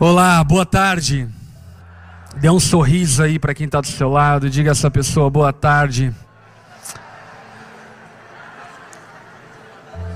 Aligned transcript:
Olá, 0.00 0.42
boa 0.42 0.66
tarde. 0.66 1.28
Dê 2.40 2.50
um 2.50 2.58
sorriso 2.58 3.22
aí 3.22 3.38
para 3.38 3.54
quem 3.54 3.66
está 3.66 3.80
do 3.80 3.86
seu 3.86 4.08
lado. 4.08 4.50
Diga 4.50 4.70
a 4.70 4.72
essa 4.72 4.90
pessoa 4.90 5.30
boa 5.30 5.52
tarde. 5.52 6.12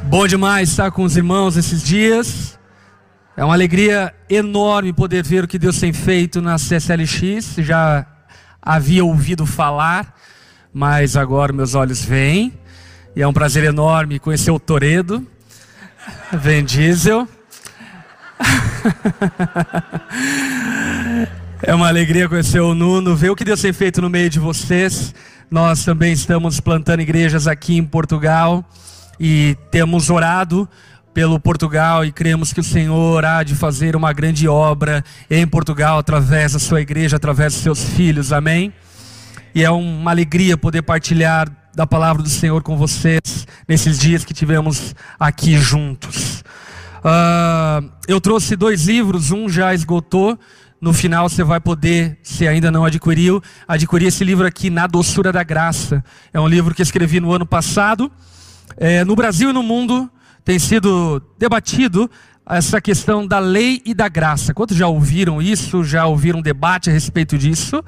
Bom 0.02 0.26
demais 0.26 0.70
estar 0.70 0.90
com 0.90 1.04
os 1.04 1.16
irmãos 1.16 1.56
esses 1.56 1.80
dias. 1.80 2.58
É 3.36 3.44
uma 3.44 3.54
alegria 3.54 4.12
enorme 4.28 4.92
poder 4.92 5.24
ver 5.24 5.44
o 5.44 5.48
que 5.48 5.60
Deus 5.60 5.78
tem 5.78 5.92
feito 5.92 6.42
na 6.42 6.56
CSLX. 6.56 7.58
Já 7.58 8.04
havia 8.60 9.04
ouvido 9.04 9.46
falar, 9.46 10.12
mas 10.74 11.16
agora 11.16 11.52
meus 11.52 11.76
olhos 11.76 12.04
veem. 12.04 12.52
E 13.14 13.22
é 13.22 13.28
um 13.28 13.32
prazer 13.32 13.62
enorme 13.62 14.18
conhecer 14.18 14.50
o 14.50 14.58
Toredo. 14.58 15.24
Vem 16.32 16.64
Diesel. 16.64 17.28
É 21.62 21.74
uma 21.74 21.88
alegria 21.88 22.28
conhecer 22.28 22.60
o 22.60 22.74
Nuno, 22.74 23.16
ver 23.16 23.30
o 23.30 23.36
que 23.36 23.44
Deus 23.44 23.60
tem 23.60 23.72
feito 23.72 24.00
no 24.00 24.10
meio 24.10 24.30
de 24.30 24.38
vocês. 24.38 25.14
Nós 25.50 25.84
também 25.84 26.12
estamos 26.12 26.60
plantando 26.60 27.00
igrejas 27.00 27.46
aqui 27.46 27.76
em 27.76 27.84
Portugal 27.84 28.64
e 29.18 29.56
temos 29.70 30.10
orado 30.10 30.68
pelo 31.14 31.40
Portugal 31.40 32.04
e 32.04 32.12
cremos 32.12 32.52
que 32.52 32.60
o 32.60 32.64
Senhor 32.64 33.24
há 33.24 33.42
de 33.42 33.54
fazer 33.54 33.96
uma 33.96 34.12
grande 34.12 34.46
obra 34.46 35.04
em 35.28 35.46
Portugal 35.46 35.98
através 35.98 36.52
da 36.52 36.58
sua 36.58 36.80
igreja, 36.80 37.16
através 37.16 37.54
dos 37.54 37.62
seus 37.62 37.82
filhos. 37.82 38.32
Amém? 38.32 38.72
E 39.54 39.64
é 39.64 39.70
uma 39.70 40.10
alegria 40.10 40.56
poder 40.56 40.82
partilhar 40.82 41.48
da 41.74 41.86
palavra 41.86 42.22
do 42.22 42.28
Senhor 42.28 42.62
com 42.62 42.76
vocês 42.76 43.46
nesses 43.66 43.98
dias 43.98 44.24
que 44.24 44.34
tivemos 44.34 44.94
aqui 45.18 45.56
juntos. 45.56 46.44
Uh, 46.98 47.90
eu 48.06 48.20
trouxe 48.20 48.56
dois 48.56 48.86
livros, 48.86 49.30
um 49.30 49.48
já 49.48 49.72
esgotou. 49.74 50.38
No 50.80 50.92
final 50.92 51.28
você 51.28 51.42
vai 51.42 51.58
poder, 51.58 52.18
se 52.22 52.46
ainda 52.46 52.70
não 52.70 52.84
adquiriu, 52.84 53.42
adquirir 53.66 54.06
esse 54.06 54.22
livro 54.22 54.46
aqui, 54.46 54.70
Na 54.70 54.86
Doçura 54.86 55.32
da 55.32 55.42
Graça. 55.42 56.04
É 56.32 56.40
um 56.40 56.46
livro 56.46 56.74
que 56.74 56.82
escrevi 56.82 57.18
no 57.18 57.32
ano 57.32 57.44
passado. 57.44 58.10
É, 58.76 59.04
no 59.04 59.16
Brasil 59.16 59.50
e 59.50 59.52
no 59.52 59.62
mundo 59.62 60.08
tem 60.44 60.58
sido 60.58 61.20
debatido 61.36 62.08
essa 62.48 62.80
questão 62.80 63.26
da 63.26 63.38
lei 63.38 63.82
e 63.84 63.92
da 63.92 64.08
graça. 64.08 64.54
Quantos 64.54 64.76
já 64.76 64.86
ouviram 64.86 65.42
isso? 65.42 65.84
Já 65.84 66.06
ouviram 66.06 66.38
um 66.38 66.42
debate 66.42 66.88
a 66.88 66.92
respeito 66.92 67.36
disso? 67.36 67.84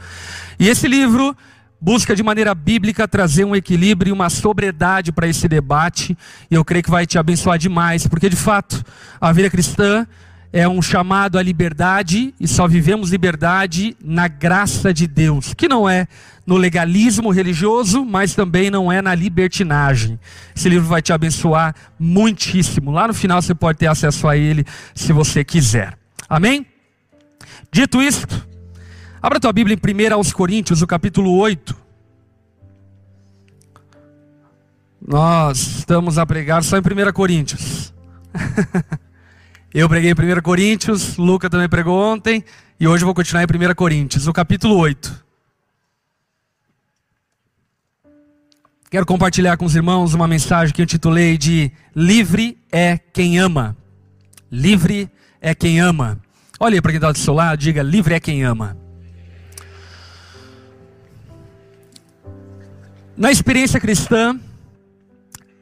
E 0.58 0.68
esse 0.68 0.86
livro 0.86 1.34
busca 1.80 2.14
de 2.14 2.22
maneira 2.22 2.54
bíblica 2.54 3.08
trazer 3.08 3.44
um 3.44 3.56
equilíbrio 3.56 4.10
e 4.10 4.12
uma 4.12 4.28
sobriedade 4.28 5.10
para 5.10 5.26
esse 5.26 5.48
debate, 5.48 6.16
e 6.50 6.54
eu 6.54 6.64
creio 6.64 6.84
que 6.84 6.90
vai 6.90 7.06
te 7.06 7.18
abençoar 7.18 7.58
demais, 7.58 8.06
porque 8.06 8.28
de 8.28 8.36
fato, 8.36 8.84
a 9.20 9.32
vida 9.32 9.48
cristã 9.48 10.06
é 10.52 10.68
um 10.68 10.82
chamado 10.82 11.38
à 11.38 11.42
liberdade 11.42 12.34
e 12.40 12.48
só 12.48 12.66
vivemos 12.66 13.10
liberdade 13.10 13.96
na 14.02 14.26
graça 14.26 14.92
de 14.92 15.06
Deus, 15.06 15.54
que 15.54 15.68
não 15.68 15.88
é 15.88 16.08
no 16.44 16.56
legalismo 16.56 17.30
religioso, 17.30 18.04
mas 18.04 18.34
também 18.34 18.70
não 18.70 18.90
é 18.90 19.00
na 19.00 19.14
libertinagem. 19.14 20.18
Esse 20.54 20.68
livro 20.68 20.88
vai 20.88 21.00
te 21.00 21.12
abençoar 21.12 21.74
muitíssimo. 21.98 22.90
Lá 22.90 23.06
no 23.06 23.14
final 23.14 23.40
você 23.40 23.54
pode 23.54 23.78
ter 23.78 23.86
acesso 23.86 24.26
a 24.26 24.36
ele 24.36 24.64
se 24.92 25.12
você 25.12 25.44
quiser. 25.44 25.96
Amém? 26.28 26.66
Dito 27.70 28.02
isto, 28.02 28.44
Abra 29.22 29.38
tua 29.38 29.52
Bíblia 29.52 29.76
em 29.76 30.10
1 30.10 30.14
aos 30.14 30.32
Coríntios, 30.32 30.80
o 30.80 30.86
capítulo 30.86 31.36
8. 31.36 31.76
Nós 35.06 35.58
estamos 35.58 36.16
a 36.16 36.24
pregar 36.24 36.64
só 36.64 36.78
em 36.78 36.80
1 36.80 37.12
Coríntios. 37.12 37.92
eu 39.74 39.86
preguei 39.90 40.10
em 40.10 40.14
1 40.14 40.40
Coríntios, 40.40 41.18
Luca 41.18 41.50
também 41.50 41.68
pregou 41.68 42.00
ontem, 42.00 42.42
e 42.78 42.88
hoje 42.88 43.04
vou 43.04 43.14
continuar 43.14 43.42
em 43.42 43.46
1 43.46 43.74
Coríntios, 43.74 44.26
o 44.26 44.32
capítulo 44.32 44.78
8. 44.78 45.24
Quero 48.90 49.04
compartilhar 49.04 49.58
com 49.58 49.66
os 49.66 49.76
irmãos 49.76 50.14
uma 50.14 50.26
mensagem 50.26 50.74
que 50.74 50.80
eu 50.80 50.86
titulei 50.86 51.36
de 51.36 51.70
Livre 51.94 52.58
é 52.72 52.96
quem 52.96 53.38
ama. 53.38 53.76
Livre 54.50 55.10
é 55.42 55.54
quem 55.54 55.78
ama. 55.78 56.18
Olhe 56.58 56.80
para 56.80 56.90
quem 56.90 56.96
está 56.96 57.12
do 57.12 57.18
seu 57.18 57.34
lado, 57.34 57.58
diga: 57.58 57.82
Livre 57.82 58.14
é 58.14 58.20
quem 58.20 58.42
ama. 58.42 58.79
Na 63.20 63.30
experiência 63.30 63.78
cristã, 63.78 64.40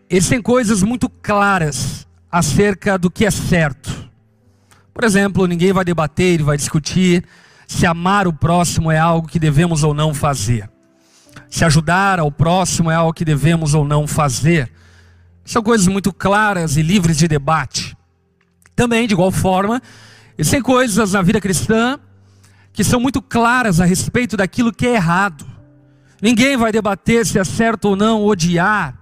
existem 0.09 0.41
coisas 0.41 0.81
muito 0.85 1.09
claras 1.09 2.07
acerca 2.31 2.97
do 2.97 3.11
que 3.11 3.27
é 3.27 3.33
certo. 3.33 4.09
Por 4.95 5.03
exemplo, 5.03 5.45
ninguém 5.45 5.73
vai 5.73 5.85
debater, 5.85 6.41
vai 6.41 6.57
discutir 6.57 7.25
se 7.67 7.85
amar 7.85 8.29
o 8.29 8.33
próximo 8.33 8.93
é 8.93 8.99
algo 9.01 9.27
que 9.27 9.41
devemos 9.41 9.83
ou 9.83 9.93
não 9.93 10.15
fazer. 10.15 10.71
Se 11.51 11.65
ajudar 11.65 12.21
ao 12.21 12.31
próximo 12.31 12.93
é 12.93 12.95
algo 12.95 13.13
que 13.13 13.25
devemos 13.25 13.75
ou 13.75 13.85
não 13.85 14.07
fazer. 14.07 14.71
São 15.45 15.61
coisas 15.61 15.89
muito 15.89 16.13
claras 16.13 16.77
e 16.77 16.83
livres 16.83 17.19
de 17.19 17.27
debate. 17.27 17.97
Também, 18.77 19.09
de 19.09 19.15
igual 19.15 19.33
forma, 19.33 19.83
existem 20.39 20.63
coisas 20.63 21.13
na 21.13 21.23
vida 21.23 21.41
cristã 21.41 21.99
que 22.73 22.85
são 22.85 23.01
muito 23.01 23.21
claras 23.21 23.81
a 23.81 23.85
respeito 23.85 24.37
daquilo 24.37 24.73
que 24.73 24.87
é 24.87 24.95
errado. 24.95 25.58
Ninguém 26.21 26.57
vai 26.57 26.73
debater 26.73 27.25
se 27.25 27.39
é 27.39 27.45
certo 27.45 27.87
ou 27.87 27.97
não 27.97 28.25
odiar, 28.25 28.99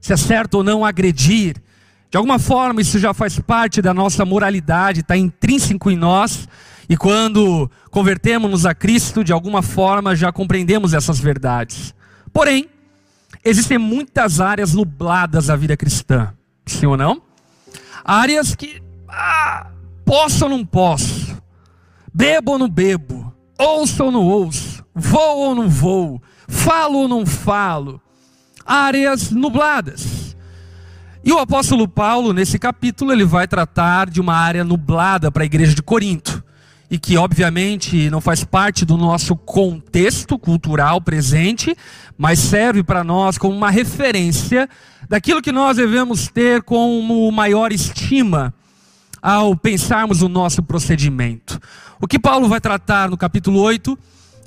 se 0.00 0.12
é 0.12 0.16
certo 0.16 0.54
ou 0.54 0.64
não 0.64 0.84
agredir. 0.84 1.56
De 2.10 2.16
alguma 2.16 2.38
forma, 2.38 2.80
isso 2.80 2.98
já 2.98 3.12
faz 3.12 3.38
parte 3.38 3.82
da 3.82 3.92
nossa 3.92 4.24
moralidade, 4.24 5.00
está 5.00 5.16
intrínseco 5.16 5.90
em 5.90 5.96
nós. 5.96 6.48
E 6.88 6.96
quando 6.96 7.70
convertemos-nos 7.90 8.64
a 8.64 8.74
Cristo, 8.74 9.22
de 9.22 9.32
alguma 9.32 9.62
forma 9.62 10.16
já 10.16 10.32
compreendemos 10.32 10.94
essas 10.94 11.18
verdades. 11.18 11.94
Porém, 12.32 12.68
existem 13.44 13.76
muitas 13.76 14.40
áreas 14.40 14.72
nubladas 14.72 15.46
da 15.46 15.56
vida 15.56 15.76
cristã, 15.76 16.32
sim 16.66 16.86
ou 16.86 16.96
não? 16.96 17.20
Áreas 18.04 18.54
que, 18.54 18.82
ah, 19.08 19.66
posso 20.04 20.44
ou 20.44 20.50
não 20.50 20.64
posso, 20.64 21.36
bebo 22.12 22.52
ou 22.52 22.58
não 22.58 22.68
bebo, 22.68 23.34
ouço 23.58 24.04
ou 24.04 24.10
não 24.10 24.24
ouço, 24.24 24.82
vou 24.94 25.38
ou 25.40 25.54
não 25.54 25.68
vou, 25.68 26.22
Falo 26.48 27.00
ou 27.00 27.08
não 27.08 27.26
falo? 27.26 28.00
Áreas 28.64 29.30
nubladas. 29.30 30.34
E 31.22 31.32
o 31.32 31.38
apóstolo 31.38 31.86
Paulo, 31.86 32.32
nesse 32.32 32.58
capítulo, 32.58 33.12
ele 33.12 33.24
vai 33.24 33.46
tratar 33.46 34.08
de 34.08 34.20
uma 34.20 34.34
área 34.34 34.64
nublada 34.64 35.30
para 35.30 35.42
a 35.42 35.46
igreja 35.46 35.74
de 35.74 35.82
Corinto. 35.82 36.42
E 36.90 36.98
que, 36.98 37.18
obviamente, 37.18 38.08
não 38.08 38.18
faz 38.18 38.44
parte 38.44 38.86
do 38.86 38.96
nosso 38.96 39.36
contexto 39.36 40.38
cultural 40.38 41.02
presente, 41.02 41.76
mas 42.16 42.38
serve 42.38 42.82
para 42.82 43.04
nós 43.04 43.36
como 43.36 43.54
uma 43.54 43.68
referência 43.68 44.66
daquilo 45.06 45.42
que 45.42 45.52
nós 45.52 45.76
devemos 45.76 46.28
ter 46.28 46.62
como 46.62 47.30
maior 47.30 47.72
estima 47.72 48.54
ao 49.20 49.54
pensarmos 49.54 50.22
o 50.22 50.28
nosso 50.30 50.62
procedimento. 50.62 51.60
O 52.00 52.06
que 52.06 52.18
Paulo 52.18 52.48
vai 52.48 52.60
tratar 52.60 53.10
no 53.10 53.18
capítulo 53.18 53.60
8 53.60 53.98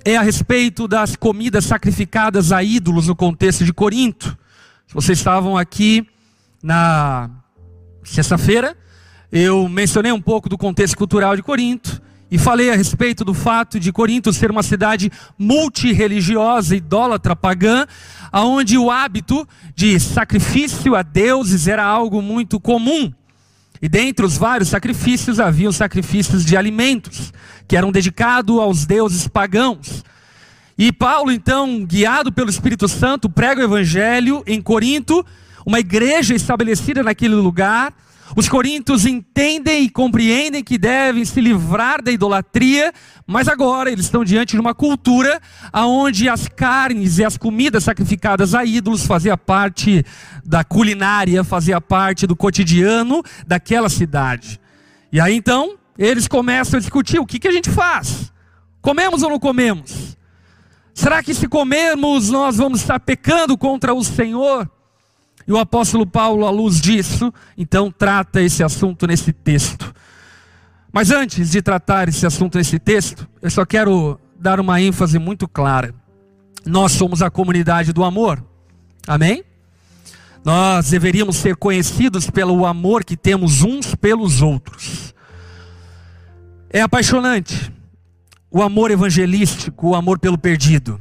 é 0.03 0.16
a 0.16 0.22
respeito 0.22 0.88
das 0.88 1.16
comidas 1.16 1.66
sacrificadas 1.66 2.51
a 2.51 2.63
ídolos 2.63 3.07
no 3.07 3.16
contexto 3.16 3.63
de 3.63 3.73
Corinto. 3.73 4.38
Se 4.88 4.94
vocês 4.94 5.17
estavam 5.17 5.57
aqui 5.57 6.07
na 6.62 7.29
sexta-feira, 8.03 8.75
eu 9.31 9.67
mencionei 9.69 10.12
um 10.12 10.22
pouco 10.22 10.50
do 10.50 10.57
contexto 10.57 10.97
cultural 10.97 11.35
de 11.35 11.44
Corinto 11.44 12.01
e 12.29 12.38
falei 12.38 12.72
a 12.72 12.75
respeito 12.75 13.23
do 13.23 13.34
fato 13.34 13.79
de 13.79 13.91
Corinto 13.91 14.34
ser 14.34 14.50
uma 14.50 14.63
cidade 14.63 15.12
multireligiosa, 15.38 16.75
idólatra, 16.75 17.35
pagã, 17.35 17.85
aonde 18.31 18.78
o 18.78 18.89
hábito 18.89 19.47
de 19.75 20.00
sacrifício 20.00 20.95
a 20.95 21.01
deuses 21.01 21.68
era 21.68 21.83
algo 21.83 22.22
muito 22.22 22.59
comum. 22.59 23.12
E 23.81 23.90
dentre 23.90 24.25
os 24.25 24.38
vários 24.38 24.69
sacrifícios 24.69 25.40
havia 25.40 25.68
os 25.68 25.75
sacrifícios 25.75 26.46
de 26.46 26.56
alimentos, 26.56 27.34
que 27.68 27.75
eram 27.75 27.92
dedicados 27.92 28.60
aos 28.60 28.86
deuses 28.86 29.28
pagãos. 29.28 30.04
E 30.78 30.92
Paulo, 30.92 31.31
então, 31.31 31.83
guiado 31.86 32.31
pelo 32.31 32.50
Espírito 32.50 32.88
Santo, 32.88 33.30
prega 33.30 33.62
o 33.62 33.63
evangelho 33.63 34.44
em 34.45 34.62
Corinto, 34.62 35.25
uma 35.66 35.80
igreja 35.80 36.36
estabelecida 36.36 37.04
naquele 37.04 37.36
lugar, 37.36 37.94
os 38.36 38.48
coríntios 38.48 39.06
entendem 39.06 39.83
e 39.83 39.89
compreendem 39.89 40.63
que 40.63 40.78
devem 40.78 41.25
se 41.25 41.42
livrar 41.42 42.01
da 42.01 42.12
idolatria, 42.12 42.94
mas 43.28 43.48
agora 43.48 43.92
eles 43.92 44.06
estão 44.06 44.24
diante 44.24 44.51
de 44.51 44.60
uma 44.60 44.74
cultura 44.74 45.42
onde 45.74 46.30
as 46.30 46.48
carnes 46.48 47.18
e 47.18 47.25
as 47.25 47.38
comidas 47.38 47.83
sacrificadas 47.83 48.56
a 48.56 48.63
ídolos 48.63 49.06
fazia 49.06 49.38
parte 49.38 50.06
da 50.45 50.63
culinária, 50.63 51.44
fazia 51.44 51.81
parte 51.81 52.25
do 52.25 52.36
cotidiano 52.36 53.24
daquela 53.45 53.89
cidade. 53.89 54.60
E 55.12 55.19
aí 55.19 55.36
então, 55.36 55.78
eles 55.98 56.28
começam 56.28 56.78
a 56.78 56.81
discutir 56.81 57.19
o 57.19 57.25
que, 57.25 57.39
que 57.39 57.48
a 57.48 57.51
gente 57.51 57.69
faz? 57.69 58.31
Comemos 58.81 59.22
ou 59.24 59.30
não 59.30 59.39
comemos? 59.39 60.18
Será 60.94 61.22
que 61.22 61.33
se 61.33 61.48
comermos 61.48 62.30
nós 62.30 62.57
vamos 62.57 62.81
estar 62.81 63.00
pecando 63.00 63.57
contra 63.57 63.94
o 63.94 64.04
Senhor? 64.04 64.69
E 65.48 65.52
o 65.52 65.58
apóstolo 65.58 66.06
Paulo, 66.06 66.46
à 66.46 66.50
luz 66.50 66.80
disso, 66.80 67.34
então 67.58 67.92
trata 67.92 68.42
esse 68.42 68.64
assunto 68.64 69.08
nesse 69.08 69.34
texto. 69.34 69.94
Mas 70.92 71.10
antes 71.10 71.52
de 71.52 71.62
tratar 71.62 72.10
esse 72.10 72.26
assunto 72.26 72.58
nesse 72.58 72.78
texto, 72.78 73.28
eu 73.42 73.50
só 73.50 73.66
quero 73.66 74.20
dar 74.38 74.60
uma 74.60 74.82
ênfase 74.82 75.18
muito 75.18 75.48
clara. 75.48 75.94
Nós 76.66 76.92
somos 76.92 77.22
a 77.22 77.30
comunidade 77.30 77.94
do 77.94 78.04
amor. 78.04 78.44
Amém? 79.08 79.44
Nós 80.44 80.90
deveríamos 80.90 81.38
ser 81.38 81.56
conhecidos 81.56 82.30
pelo 82.30 82.66
amor 82.66 83.04
que 83.04 83.16
temos 83.16 83.62
uns 83.62 83.96
pelos 83.96 84.42
outros. 84.42 85.14
É 86.70 86.82
apaixonante 86.82 87.72
o 88.50 88.62
amor 88.62 88.92
evangelístico, 88.92 89.90
o 89.90 89.96
amor 89.96 90.20
pelo 90.20 90.38
perdido. 90.38 91.00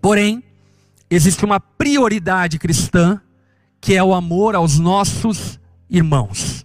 Porém, 0.00 0.42
existe 1.10 1.44
uma 1.44 1.60
prioridade 1.60 2.58
cristã 2.58 3.20
que 3.80 3.94
é 3.94 4.02
o 4.02 4.14
amor 4.14 4.54
aos 4.54 4.78
nossos 4.78 5.60
irmãos. 5.90 6.64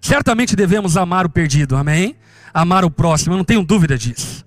Certamente 0.00 0.54
devemos 0.54 0.96
amar 0.96 1.24
o 1.24 1.30
perdido, 1.30 1.76
amém? 1.76 2.16
Amar 2.52 2.84
o 2.84 2.90
próximo, 2.90 3.32
eu 3.32 3.38
não 3.38 3.44
tenho 3.44 3.64
dúvida 3.64 3.96
disso. 3.96 4.44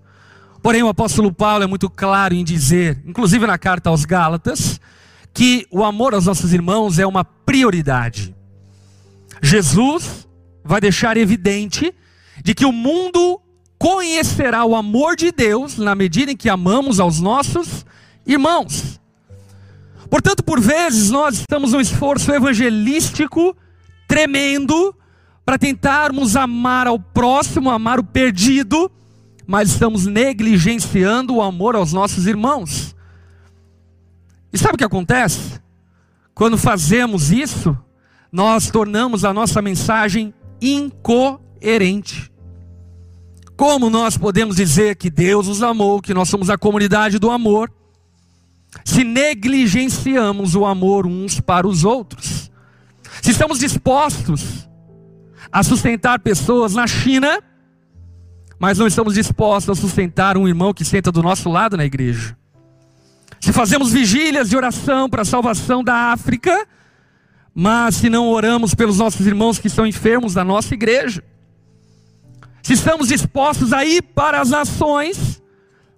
Porém, 0.61 0.83
o 0.83 0.89
apóstolo 0.89 1.31
Paulo 1.31 1.63
é 1.63 1.67
muito 1.67 1.89
claro 1.89 2.33
em 2.33 2.43
dizer, 2.43 3.01
inclusive 3.05 3.47
na 3.47 3.57
carta 3.57 3.89
aos 3.89 4.05
Gálatas, 4.05 4.79
que 5.33 5.67
o 5.71 5.83
amor 5.83 6.13
aos 6.13 6.25
nossos 6.25 6.53
irmãos 6.53 6.99
é 6.99 7.05
uma 7.05 7.23
prioridade. 7.23 8.35
Jesus 9.41 10.27
vai 10.63 10.81
deixar 10.81 11.17
evidente 11.17 11.93
de 12.43 12.53
que 12.53 12.65
o 12.65 12.71
mundo 12.71 13.39
conhecerá 13.77 14.65
o 14.65 14.75
amor 14.75 15.15
de 15.15 15.31
Deus 15.31 15.77
na 15.77 15.93
medida 15.93 16.31
em 16.31 16.37
que 16.37 16.49
amamos 16.49 16.99
aos 16.99 17.19
nossos 17.19 17.85
irmãos. 18.25 18.99
Portanto, 20.09 20.43
por 20.43 20.59
vezes 20.59 21.09
nós 21.11 21.39
estamos 21.39 21.73
num 21.73 21.81
esforço 21.81 22.31
evangelístico 22.31 23.55
tremendo 24.07 24.95
para 25.45 25.57
tentarmos 25.57 26.35
amar 26.35 26.87
ao 26.87 26.99
próximo, 26.99 27.69
amar 27.69 27.99
o 27.99 28.03
perdido, 28.03 28.91
mas 29.45 29.69
estamos 29.69 30.05
negligenciando 30.05 31.35
o 31.35 31.41
amor 31.41 31.75
aos 31.75 31.93
nossos 31.93 32.25
irmãos. 32.25 32.95
E 34.51 34.57
sabe 34.57 34.75
o 34.75 34.77
que 34.77 34.83
acontece? 34.83 35.59
Quando 36.33 36.57
fazemos 36.57 37.31
isso, 37.31 37.77
nós 38.31 38.69
tornamos 38.69 39.23
a 39.23 39.33
nossa 39.33 39.61
mensagem 39.61 40.33
incoerente. 40.61 42.31
Como 43.55 43.89
nós 43.89 44.17
podemos 44.17 44.55
dizer 44.55 44.95
que 44.95 45.09
Deus 45.09 45.47
nos 45.47 45.61
amou, 45.61 46.01
que 46.01 46.13
nós 46.13 46.27
somos 46.27 46.49
a 46.49 46.57
comunidade 46.57 47.19
do 47.19 47.31
amor, 47.31 47.71
se 48.83 49.03
negligenciamos 49.03 50.55
o 50.55 50.65
amor 50.65 51.05
uns 51.05 51.39
para 51.39 51.67
os 51.67 51.83
outros? 51.83 52.51
Se 53.21 53.31
estamos 53.31 53.59
dispostos 53.59 54.67
a 55.51 55.63
sustentar 55.63 56.19
pessoas 56.19 56.73
na 56.73 56.85
China, 56.85 57.41
mas 58.59 58.77
não 58.77 58.87
estamos 58.87 59.13
dispostos 59.13 59.77
a 59.77 59.81
sustentar 59.81 60.37
um 60.37 60.47
irmão 60.47 60.73
que 60.73 60.83
senta 60.83 61.11
do 61.11 61.23
nosso 61.23 61.49
lado 61.49 61.77
na 61.77 61.85
igreja. 61.85 62.37
Se 63.39 63.53
fazemos 63.53 63.91
vigílias 63.91 64.49
de 64.49 64.57
oração 64.57 65.09
para 65.09 65.21
a 65.21 65.25
salvação 65.25 65.83
da 65.83 66.11
África, 66.11 66.67
mas 67.53 67.95
se 67.95 68.09
não 68.09 68.27
oramos 68.27 68.73
pelos 68.73 68.97
nossos 68.97 69.25
irmãos 69.25 69.59
que 69.59 69.67
estão 69.67 69.85
enfermos 69.85 70.33
da 70.33 70.43
nossa 70.43 70.73
igreja. 70.73 71.23
Se 72.61 72.73
estamos 72.73 73.09
dispostos 73.09 73.71
a 73.71 73.85
ir 73.85 74.01
para 74.01 74.41
as 74.41 74.49
nações, 74.49 75.41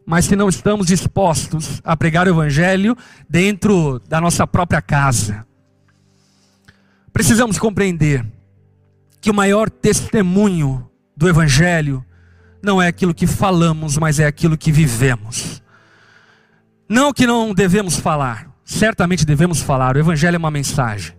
mas 0.07 0.23
se 0.23 0.37
não 0.37 0.47
estamos 0.47 0.87
dispostos 0.87 1.81
a 1.83 1.97
pregar 1.97 2.27
o 2.27 2.29
evangelho 2.29 2.95
dentro 3.29 3.99
da 4.07 4.21
nossa 4.21 4.47
própria 4.47 4.81
casa. 4.81 5.45
Precisamos 7.11 7.59
compreender 7.59 8.25
que 9.19 9.29
o 9.29 9.33
maior 9.33 9.69
testemunho 9.69 10.89
do 11.15 11.27
Evangelho 11.27 12.05
não 12.63 12.81
é 12.81 12.87
aquilo 12.87 13.13
que 13.13 13.27
falamos, 13.27 13.97
mas 13.97 14.17
é 14.17 14.25
aquilo 14.25 14.57
que 14.57 14.71
vivemos. 14.71 15.61
Não 16.87 17.11
que 17.11 17.27
não 17.27 17.53
devemos 17.53 17.97
falar, 17.97 18.47
certamente 18.63 19.25
devemos 19.25 19.61
falar, 19.61 19.97
o 19.97 19.99
Evangelho 19.99 20.35
é 20.35 20.37
uma 20.37 20.51
mensagem. 20.51 21.17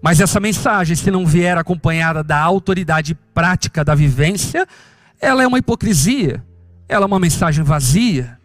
Mas 0.00 0.20
essa 0.20 0.38
mensagem, 0.38 0.94
se 0.94 1.10
não 1.10 1.26
vier 1.26 1.58
acompanhada 1.58 2.22
da 2.22 2.38
autoridade 2.38 3.16
prática 3.34 3.84
da 3.84 3.96
vivência, 3.96 4.64
ela 5.20 5.42
é 5.42 5.46
uma 5.46 5.58
hipocrisia, 5.58 6.44
ela 6.88 7.04
é 7.04 7.06
uma 7.06 7.20
mensagem 7.20 7.64
vazia. 7.64 8.38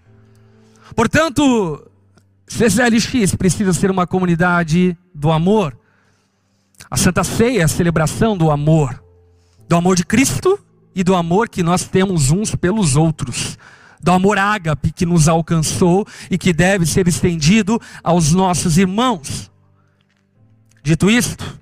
Portanto, 0.95 1.89
CCLX 2.48 3.36
precisa 3.36 3.74
ser 3.74 3.92
uma 3.92 4.07
comunidade 4.07 4.98
do 5.13 5.31
amor, 5.31 5.78
a 6.89 6.95
Santa 6.95 7.24
Ceia 7.24 7.62
é 7.62 7.63
a 7.63 7.68
celebração 7.68 8.38
do 8.38 8.51
amor, 8.51 9.04
do 9.68 9.75
amor 9.75 9.95
de 9.95 10.06
Cristo 10.06 10.60
e 10.95 11.04
do 11.04 11.16
amor 11.16 11.50
que 11.50 11.63
nós 11.63 11.84
temos 11.84 12.31
uns 12.31 12.56
pelos 12.56 12.95
outros, 12.95 13.57
do 14.01 14.12
amor 14.12 14.38
ágape 14.38 14.92
que 14.92 15.06
nos 15.06 15.28
alcançou 15.28 16.07
e 16.30 16.38
que 16.38 16.54
deve 16.54 16.86
ser 16.86 17.07
estendido 17.07 17.81
aos 18.04 18.31
nossos 18.31 18.78
irmãos. 18.78 19.51
Dito 20.83 21.10
isto, 21.10 21.60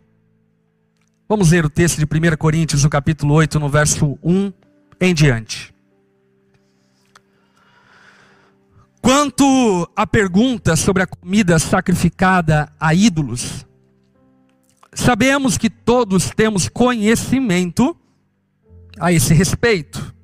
vamos 1.28 1.52
ler 1.52 1.66
o 1.66 1.70
texto 1.70 1.98
de 1.98 2.06
1 2.06 2.38
Coríntios, 2.38 2.84
no 2.84 2.90
capítulo 2.90 3.34
8, 3.34 3.60
no 3.60 3.70
verso 3.70 4.20
1 4.22 4.54
em 5.02 5.14
diante. 5.14 5.75
Quanto 9.06 9.88
à 9.96 10.08
pergunta 10.08 10.76
sobre 10.76 11.04
a 11.04 11.08
comida 11.08 11.60
sacrificada 11.60 12.74
a 12.80 12.92
ídolos, 12.92 13.66
Sabemos 14.96 15.58
que 15.58 15.70
todos 15.70 16.30
temos 16.30 16.70
conhecimento 16.70 17.96
a 18.98 19.12
esse 19.12 19.34
respeito. 19.34 20.16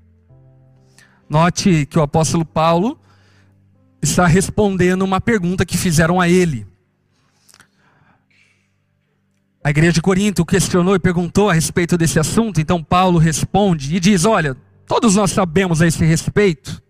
Note 1.30 1.86
que 1.88 2.00
o 2.00 2.02
apóstolo 2.02 2.46
Paulo 2.46 2.98
está 4.02 4.26
respondendo 4.26 5.02
uma 5.02 5.20
pergunta 5.20 5.66
que 5.66 5.78
fizeram 5.78 6.22
a 6.22 6.30
ele. 6.30 6.66
A 9.62 9.70
igreja 9.70 9.92
de 9.92 10.02
Corinto 10.02 10.46
questionou 10.46 10.96
e 10.96 11.00
perguntou 11.00 11.50
a 11.50 11.54
respeito 11.54 11.98
desse 11.98 12.18
assunto, 12.18 12.62
então 12.62 12.82
Paulo 12.82 13.20
responde 13.20 13.94
e 13.94 14.00
diz: 14.00 14.24
Olha, 14.24 14.56
todos 14.88 15.16
nós 15.16 15.32
sabemos 15.32 15.82
a 15.82 15.88
esse 15.88 16.04
respeito. 16.06 16.82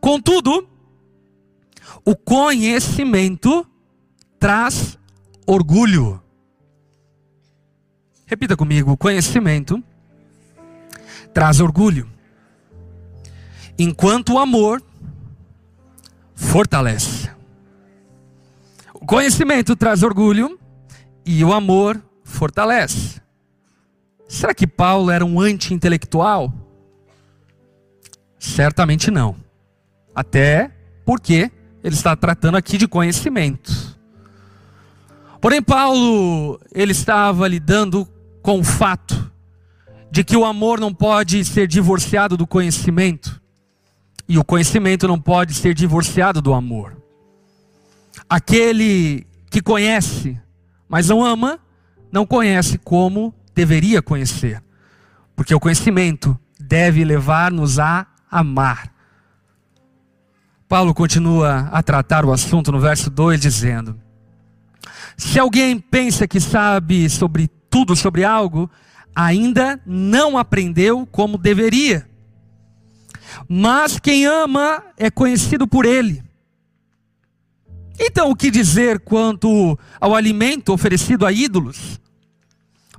Contudo, 0.00 0.68
o 2.04 2.16
conhecimento 2.16 3.66
traz 4.38 4.98
orgulho. 5.46 6.22
Repita 8.26 8.56
comigo: 8.56 8.96
conhecimento 8.96 9.82
traz 11.32 11.60
orgulho, 11.60 12.08
enquanto 13.78 14.34
o 14.34 14.38
amor 14.38 14.82
fortalece. 16.34 17.30
O 18.94 19.06
conhecimento 19.06 19.76
traz 19.76 20.02
orgulho 20.02 20.58
e 21.24 21.44
o 21.44 21.52
amor 21.52 22.02
fortalece. 22.24 23.20
Será 24.28 24.52
que 24.52 24.66
Paulo 24.66 25.10
era 25.10 25.24
um 25.24 25.40
anti-intelectual? 25.40 26.52
Certamente 28.38 29.10
não. 29.10 29.47
Até 30.18 30.72
porque 31.04 31.48
ele 31.84 31.94
está 31.94 32.16
tratando 32.16 32.56
aqui 32.56 32.76
de 32.76 32.88
conhecimento. 32.88 33.96
Porém, 35.40 35.62
Paulo, 35.62 36.60
ele 36.74 36.90
estava 36.90 37.46
lidando 37.46 38.04
com 38.42 38.58
o 38.58 38.64
fato 38.64 39.30
de 40.10 40.24
que 40.24 40.36
o 40.36 40.44
amor 40.44 40.80
não 40.80 40.92
pode 40.92 41.44
ser 41.44 41.68
divorciado 41.68 42.36
do 42.36 42.48
conhecimento 42.48 43.40
e 44.28 44.36
o 44.36 44.42
conhecimento 44.42 45.06
não 45.06 45.20
pode 45.20 45.54
ser 45.54 45.72
divorciado 45.72 46.42
do 46.42 46.52
amor. 46.52 47.00
Aquele 48.28 49.24
que 49.48 49.62
conhece, 49.62 50.36
mas 50.88 51.06
não 51.06 51.24
ama, 51.24 51.60
não 52.10 52.26
conhece 52.26 52.76
como 52.76 53.32
deveria 53.54 54.02
conhecer, 54.02 54.60
porque 55.36 55.54
o 55.54 55.60
conhecimento 55.60 56.36
deve 56.58 57.04
levar-nos 57.04 57.78
a 57.78 58.04
amar. 58.28 58.97
Paulo 60.68 60.92
continua 60.92 61.70
a 61.72 61.82
tratar 61.82 62.26
o 62.26 62.32
assunto 62.32 62.70
no 62.70 62.78
verso 62.78 63.08
2 63.08 63.40
dizendo: 63.40 63.98
Se 65.16 65.38
alguém 65.38 65.78
pensa 65.78 66.28
que 66.28 66.38
sabe 66.38 67.08
sobre 67.08 67.48
tudo 67.70 67.96
sobre 67.96 68.22
algo, 68.22 68.70
ainda 69.16 69.80
não 69.86 70.36
aprendeu 70.36 71.06
como 71.06 71.38
deveria. 71.38 72.06
Mas 73.48 73.98
quem 73.98 74.26
ama 74.26 74.82
é 74.98 75.10
conhecido 75.10 75.66
por 75.66 75.86
ele. 75.86 76.22
Então, 77.98 78.30
o 78.30 78.36
que 78.36 78.50
dizer 78.50 79.00
quanto 79.00 79.76
ao 79.98 80.14
alimento 80.14 80.72
oferecido 80.72 81.24
a 81.24 81.32
ídolos? 81.32 81.98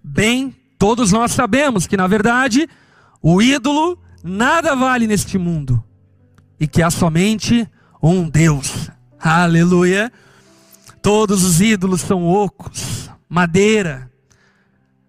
Bem, 0.03 0.55
todos 0.77 1.11
nós 1.11 1.31
sabemos 1.31 1.85
que, 1.85 1.95
na 1.95 2.07
verdade, 2.07 2.67
o 3.21 3.41
ídolo 3.41 3.97
nada 4.23 4.75
vale 4.75 5.05
neste 5.05 5.37
mundo 5.37 5.83
e 6.59 6.67
que 6.67 6.81
há 6.81 6.89
somente 6.89 7.67
um 8.01 8.29
Deus. 8.29 8.89
Aleluia! 9.19 10.11
Todos 11.01 11.43
os 11.43 11.61
ídolos 11.61 12.01
são 12.01 12.25
ocos, 12.25 13.09
madeira, 13.27 14.11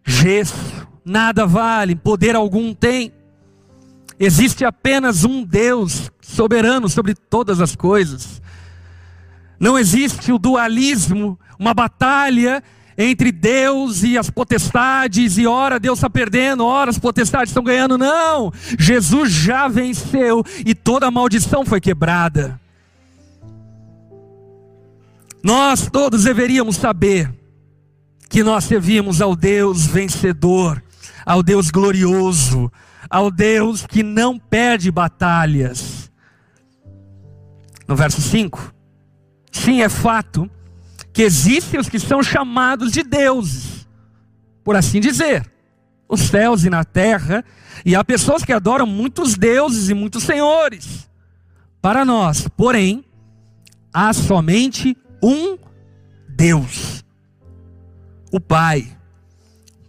gesso, 0.05 0.89
nada 1.05 1.47
vale, 1.47 1.97
poder 1.97 2.37
algum 2.37 2.73
tem. 2.73 3.13
Existe 4.19 4.65
apenas 4.65 5.25
um 5.25 5.43
Deus 5.43 6.11
soberano 6.21 6.89
sobre 6.89 7.15
todas 7.15 7.61
as 7.61 7.75
coisas. 7.75 8.41
Não 9.59 9.79
existe 9.79 10.33
o 10.33 10.39
dualismo, 10.39 11.39
uma 11.59 11.75
batalha 11.75 12.63
entre 13.03 13.33
Deus 13.33 14.03
e 14.03 14.19
as 14.19 14.29
potestades, 14.29 15.39
e 15.39 15.47
ora 15.47 15.81
Deus 15.81 15.99
está 15.99 16.11
perdendo, 16.11 16.67
ora 16.67 16.91
as 16.91 16.99
potestades 16.99 17.49
estão 17.49 17.65
ganhando. 17.65 17.97
Não! 17.97 18.53
Jesus 18.79 19.33
já 19.33 19.69
venceu 19.69 20.45
e 20.67 20.75
toda 20.75 21.07
a 21.07 21.11
maldição 21.11 21.65
foi 21.65 21.81
quebrada. 21.81 22.61
Nós 25.43 25.89
todos 25.91 26.25
deveríamos 26.25 26.77
saber 26.77 27.33
que 28.29 28.43
nós 28.43 28.65
servimos 28.65 29.23
ao 29.23 29.35
Deus 29.35 29.87
vencedor, 29.87 30.83
ao 31.25 31.43
Deus 31.43 31.71
glorioso, 31.71 32.71
ao 33.09 33.31
Deus 33.31 33.87
que 33.87 34.03
não 34.03 34.39
perde 34.39 34.91
batalhas. 34.91 36.11
No 37.89 37.97
verso 37.97 38.21
5, 38.21 38.75
sim, 39.51 39.81
é 39.81 39.89
fato 39.89 40.51
que 41.13 41.23
existem 41.23 41.81
os 41.81 41.89
que 41.89 41.99
são 41.99 42.23
chamados 42.23 42.93
de 42.93 43.03
deuses, 43.03 43.87
por 44.63 44.77
assim 44.77 45.01
dizer, 45.01 45.51
os 46.09 46.21
céus 46.21 46.65
e 46.65 46.71
na 46.71 46.85
terra, 46.85 47.45
e 47.85 47.95
há 47.95 48.05
pessoas 48.05 48.45
que 48.45 48.53
adoram 48.53 48.87
muitos 48.87 49.37
deuses 49.37 49.89
e 49.89 49.95
muitos 49.95 50.25
senhores. 50.25 51.09
Para 51.81 52.05
nós, 52.05 52.47
porém, 52.49 53.05
há 53.93 54.13
somente 54.13 54.97
um 55.23 55.59
Deus, 56.29 57.05
o 58.33 58.41
Pai, 58.41 58.97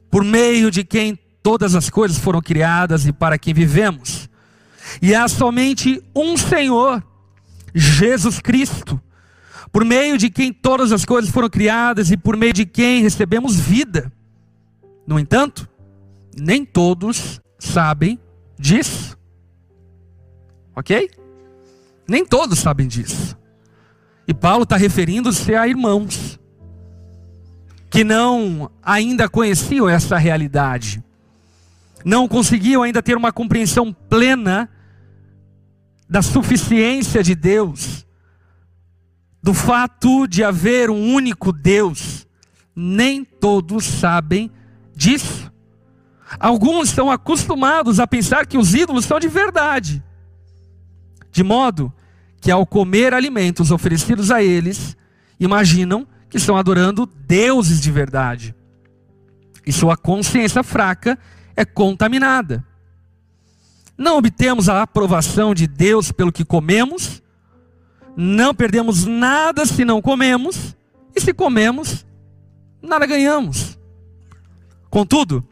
por 0.09 0.23
meio 0.23 0.71
de 0.71 0.83
quem 0.83 1.17
todas 1.41 1.75
as 1.75 1.89
coisas 1.89 2.17
foram 2.17 2.41
criadas 2.41 3.05
e 3.05 3.13
para 3.13 3.37
quem 3.37 3.53
vivemos. 3.53 4.29
E 5.01 5.15
há 5.15 5.27
somente 5.27 6.03
um 6.15 6.35
Senhor, 6.35 7.03
Jesus 7.73 8.39
Cristo, 8.39 8.99
por 9.71 9.85
meio 9.85 10.17
de 10.17 10.29
quem 10.29 10.51
todas 10.51 10.91
as 10.91 11.05
coisas 11.05 11.31
foram 11.31 11.49
criadas 11.49 12.11
e 12.11 12.17
por 12.17 12.35
meio 12.35 12.53
de 12.53 12.65
quem 12.65 13.01
recebemos 13.01 13.59
vida. 13.59 14.11
No 15.07 15.19
entanto, 15.19 15.67
nem 16.37 16.65
todos 16.65 17.39
sabem 17.57 18.19
disso. 18.57 19.17
Ok? 20.75 21.09
Nem 22.07 22.25
todos 22.25 22.59
sabem 22.59 22.87
disso. 22.87 23.37
E 24.27 24.33
Paulo 24.33 24.63
está 24.63 24.75
referindo-se 24.75 25.55
a 25.55 25.67
irmãos 25.67 26.39
que 27.89 28.03
não 28.03 28.71
ainda 28.81 29.27
conheciam 29.27 29.89
essa 29.89 30.17
realidade, 30.17 31.03
não 32.05 32.27
conseguiam 32.27 32.83
ainda 32.83 33.03
ter 33.03 33.17
uma 33.17 33.33
compreensão 33.33 33.91
plena 33.91 34.69
da 36.09 36.21
suficiência 36.21 37.21
de 37.21 37.35
Deus, 37.35 38.05
do 39.41 39.53
fato 39.53 40.27
de 40.27 40.43
haver 40.43 40.89
um 40.89 41.13
único 41.13 41.51
Deus. 41.51 42.27
Nem 42.75 43.23
todos 43.23 43.85
sabem 43.85 44.51
disso. 44.95 45.51
Alguns 46.39 46.89
estão 46.89 47.11
acostumados 47.11 47.99
a 47.99 48.07
pensar 48.07 48.45
que 48.45 48.57
os 48.57 48.73
ídolos 48.73 49.05
são 49.05 49.19
de 49.19 49.27
verdade, 49.27 50.01
de 51.31 51.43
modo 51.43 51.91
que 52.39 52.49
ao 52.49 52.65
comer 52.65 53.13
alimentos 53.13 53.69
oferecidos 53.69 54.31
a 54.31 54.41
eles, 54.41 54.95
imaginam 55.39 56.07
que 56.29 56.37
estão 56.37 56.57
adorando 56.57 57.05
deuses 57.05 57.81
de 57.81 57.91
verdade. 57.91 58.55
E 59.65 59.71
sua 59.71 59.95
consciência 59.95 60.63
fraca 60.63 61.19
é 61.55 61.65
contaminada. 61.65 62.65
Não 63.97 64.17
obtemos 64.17 64.69
a 64.69 64.81
aprovação 64.81 65.53
de 65.53 65.67
Deus 65.67 66.11
pelo 66.11 66.31
que 66.31 66.43
comemos, 66.43 67.21
não 68.15 68.53
perdemos 68.53 69.05
nada 69.05 69.65
se 69.65 69.85
não 69.85 70.01
comemos, 70.01 70.75
e 71.15 71.21
se 71.21 71.33
comemos, 71.33 72.05
nada 72.81 73.05
ganhamos. 73.05 73.77
Contudo, 74.89 75.43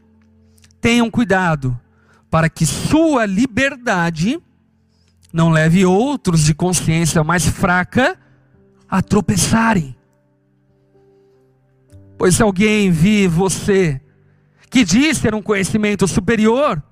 tenham 0.80 1.10
cuidado 1.10 1.78
para 2.30 2.48
que 2.48 2.64
sua 2.64 3.26
liberdade 3.26 4.40
não 5.32 5.50
leve 5.50 5.84
outros 5.84 6.44
de 6.44 6.54
consciência 6.54 7.22
mais 7.22 7.46
fraca 7.46 8.18
a 8.88 9.02
tropeçarem. 9.02 9.96
Pois 12.18 12.36
se 12.36 12.42
alguém 12.42 12.90
vir 12.90 13.28
você, 13.28 14.00
que 14.68 14.84
diz 14.84 15.18
ter 15.18 15.34
um 15.34 15.42
conhecimento 15.42 16.06
superior, 16.06 16.82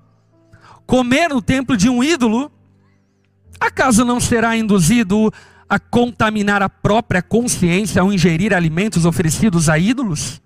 comer 0.85 1.29
no 1.29 1.41
templo 1.41 1.77
de 1.77 1.87
um 1.87 2.03
ídolo, 2.03 2.51
acaso 3.59 4.03
não 4.03 4.19
será 4.19 4.57
induzido 4.57 5.31
a 5.69 5.77
contaminar 5.77 6.63
a 6.63 6.69
própria 6.69 7.21
consciência 7.21 8.01
ao 8.01 8.11
ingerir 8.11 8.53
alimentos 8.53 9.05
oferecidos 9.05 9.69
a 9.69 9.77
ídolos? 9.77 10.41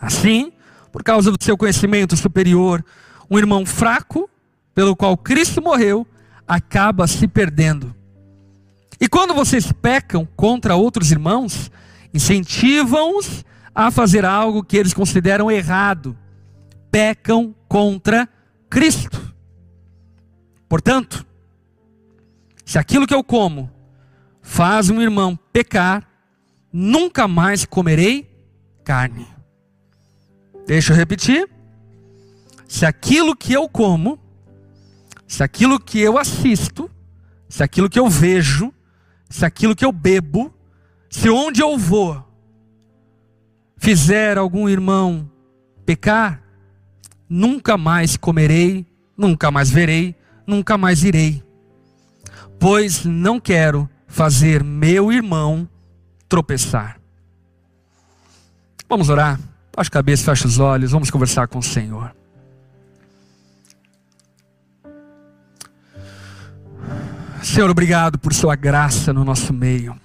Assim, 0.00 0.52
por 0.90 1.02
causa 1.02 1.30
do 1.30 1.42
seu 1.42 1.56
conhecimento 1.58 2.16
superior, 2.16 2.84
um 3.30 3.38
irmão 3.38 3.66
fraco, 3.66 4.30
pelo 4.74 4.96
qual 4.96 5.16
Cristo 5.16 5.60
morreu, 5.60 6.06
acaba 6.48 7.06
se 7.06 7.28
perdendo. 7.28 7.94
E 9.00 9.08
quando 9.08 9.34
vocês 9.34 9.70
pecam 9.72 10.26
contra 10.36 10.74
outros 10.74 11.10
irmãos, 11.10 11.70
incentivam-os 12.14 13.44
a 13.74 13.90
fazer 13.90 14.24
algo 14.24 14.64
que 14.64 14.76
eles 14.76 14.94
consideram 14.94 15.50
errado. 15.50 16.16
Pecam 16.90 17.54
contra 17.68 18.26
Cristo. 18.70 19.34
Portanto, 20.66 21.26
se 22.66 22.78
aquilo 22.78 23.06
que 23.06 23.14
eu 23.14 23.24
como 23.24 23.70
faz 24.42 24.90
um 24.90 25.00
irmão 25.00 25.38
pecar, 25.52 26.06
nunca 26.70 27.26
mais 27.26 27.64
comerei 27.64 28.28
carne. 28.84 29.26
Deixa 30.66 30.92
eu 30.92 30.96
repetir. 30.96 31.48
Se 32.68 32.84
aquilo 32.84 33.34
que 33.34 33.52
eu 33.52 33.68
como 33.68 34.18
se 35.26 35.42
aquilo 35.42 35.78
que 35.78 36.00
eu 36.00 36.18
assisto, 36.18 36.90
se 37.48 37.62
aquilo 37.62 37.88
que 37.88 37.98
eu 37.98 38.08
vejo, 38.08 38.72
se 39.30 39.44
aquilo 39.44 39.74
que 39.74 39.84
eu 39.84 39.92
bebo, 39.92 40.52
se 41.08 41.28
onde 41.30 41.60
eu 41.60 41.78
vou 41.78 42.24
fizer 43.76 44.38
algum 44.38 44.68
irmão 44.68 45.30
pecar, 45.84 46.42
nunca 47.28 47.76
mais 47.76 48.16
comerei, 48.16 48.86
nunca 49.16 49.50
mais 49.50 49.70
verei, 49.70 50.16
nunca 50.46 50.76
mais 50.76 51.04
irei, 51.04 51.42
pois 52.58 53.04
não 53.04 53.38
quero 53.40 53.88
fazer 54.06 54.62
meu 54.64 55.12
irmão 55.12 55.68
tropeçar. 56.28 56.98
Vamos 58.88 59.08
orar? 59.08 59.38
Baixa 59.74 59.88
a 59.88 59.92
cabeça, 59.92 60.24
fecha 60.24 60.46
os 60.46 60.58
olhos, 60.58 60.92
vamos 60.92 61.10
conversar 61.10 61.48
com 61.48 61.58
o 61.58 61.62
Senhor. 61.62 62.14
Senhor, 67.42 67.70
obrigado 67.70 68.18
por 68.18 68.34
Sua 68.34 68.56
graça 68.56 69.12
no 69.12 69.24
nosso 69.24 69.52
meio. 69.52 69.98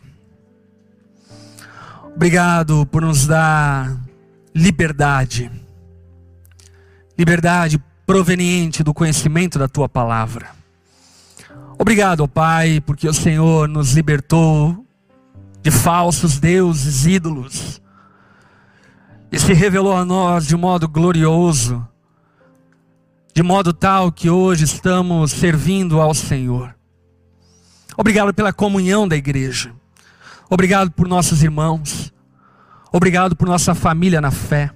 Obrigado 2.15 2.85
por 2.85 3.01
nos 3.01 3.25
dar 3.25 3.97
liberdade. 4.53 5.49
Liberdade 7.17 7.81
proveniente 8.05 8.83
do 8.83 8.93
conhecimento 8.93 9.57
da 9.57 9.67
Tua 9.67 9.87
palavra. 9.87 10.60
Obrigado, 11.81 12.27
Pai, 12.27 12.79
porque 12.79 13.07
o 13.07 13.13
Senhor 13.13 13.67
nos 13.67 13.93
libertou 13.93 14.85
de 15.63 15.71
falsos 15.71 16.39
deuses, 16.39 17.07
ídolos, 17.07 17.81
e 19.31 19.39
se 19.39 19.51
revelou 19.51 19.97
a 19.97 20.05
nós 20.05 20.45
de 20.45 20.55
modo 20.55 20.87
glorioso, 20.87 21.83
de 23.33 23.41
modo 23.41 23.73
tal 23.73 24.11
que 24.11 24.29
hoje 24.29 24.63
estamos 24.63 25.31
servindo 25.31 25.99
ao 25.99 26.13
Senhor. 26.13 26.75
Obrigado 27.97 28.31
pela 28.31 28.53
comunhão 28.53 29.07
da 29.07 29.15
igreja. 29.15 29.73
Obrigado 30.51 30.91
por 30.91 31.07
nossos 31.07 31.41
irmãos. 31.41 32.13
Obrigado 32.91 33.35
por 33.35 33.47
nossa 33.47 33.73
família 33.73 34.21
na 34.21 34.29
fé. 34.29 34.69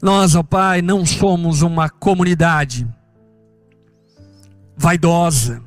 Nós, 0.00 0.34
ó 0.34 0.42
Pai, 0.42 0.80
não 0.80 1.04
somos 1.04 1.60
uma 1.60 1.90
comunidade 1.90 2.88
vaidosa. 4.80 5.62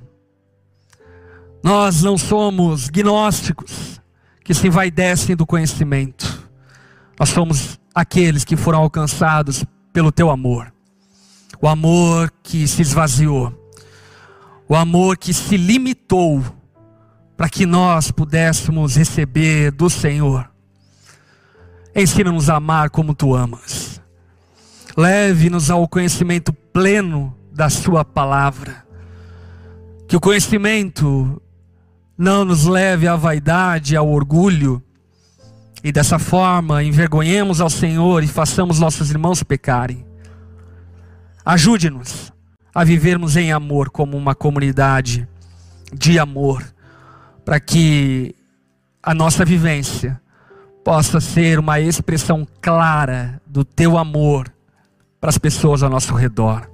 Nós 1.63 2.01
não 2.01 2.17
somos 2.17 2.89
gnósticos 2.89 4.01
que 4.43 4.53
se 4.53 4.67
envaidecem 4.67 5.35
do 5.35 5.45
conhecimento. 5.45 6.49
Nós 7.19 7.29
somos 7.29 7.79
aqueles 7.93 8.43
que 8.43 8.57
foram 8.57 8.79
alcançados 8.79 9.63
pelo 9.93 10.11
teu 10.11 10.29
amor. 10.29 10.73
O 11.61 11.67
amor 11.67 12.33
que 12.41 12.67
se 12.67 12.81
esvaziou 12.81 13.63
o 14.67 14.75
amor 14.75 15.17
que 15.17 15.33
se 15.33 15.57
limitou 15.57 16.43
para 17.35 17.49
que 17.49 17.65
nós 17.65 18.11
pudéssemos 18.11 18.95
receber 18.95 19.71
do 19.71 19.89
Senhor. 19.89 20.49
Ensina-nos 21.95 22.49
a 22.49 22.55
amar 22.55 22.89
como 22.89 23.13
tu 23.13 23.35
amas. 23.35 24.01
Leve-nos 24.95 25.69
ao 25.69 25.87
conhecimento 25.87 26.53
pleno 26.53 27.37
da 27.51 27.69
Sua 27.69 28.05
palavra. 28.05 28.82
Que 30.07 30.15
o 30.15 30.19
conhecimento 30.19 31.41
não 32.17 32.45
nos 32.45 32.65
leve 32.65 33.07
à 33.07 33.15
vaidade, 33.15 33.95
ao 33.95 34.09
orgulho, 34.09 34.81
e 35.83 35.91
dessa 35.91 36.17
forma 36.17 36.83
envergonhemos 36.83 37.59
ao 37.59 37.69
Senhor 37.69 38.23
e 38.23 38.27
façamos 38.27 38.79
nossos 38.79 39.11
irmãos 39.11 39.43
pecarem. 39.43 40.05
Ajude-nos 41.45 42.31
a 42.73 42.83
vivermos 42.83 43.35
em 43.35 43.51
amor 43.51 43.89
como 43.89 44.17
uma 44.17 44.33
comunidade 44.33 45.27
de 45.93 46.17
amor, 46.17 46.63
para 47.43 47.59
que 47.59 48.33
a 49.01 49.13
nossa 49.13 49.43
vivência 49.43 50.19
possa 50.83 51.19
ser 51.19 51.59
uma 51.59 51.79
expressão 51.79 52.47
clara 52.61 53.41
do 53.45 53.65
teu 53.65 53.97
amor 53.97 54.51
para 55.19 55.29
as 55.29 55.37
pessoas 55.37 55.83
ao 55.83 55.89
nosso 55.89 56.13
redor. 56.13 56.72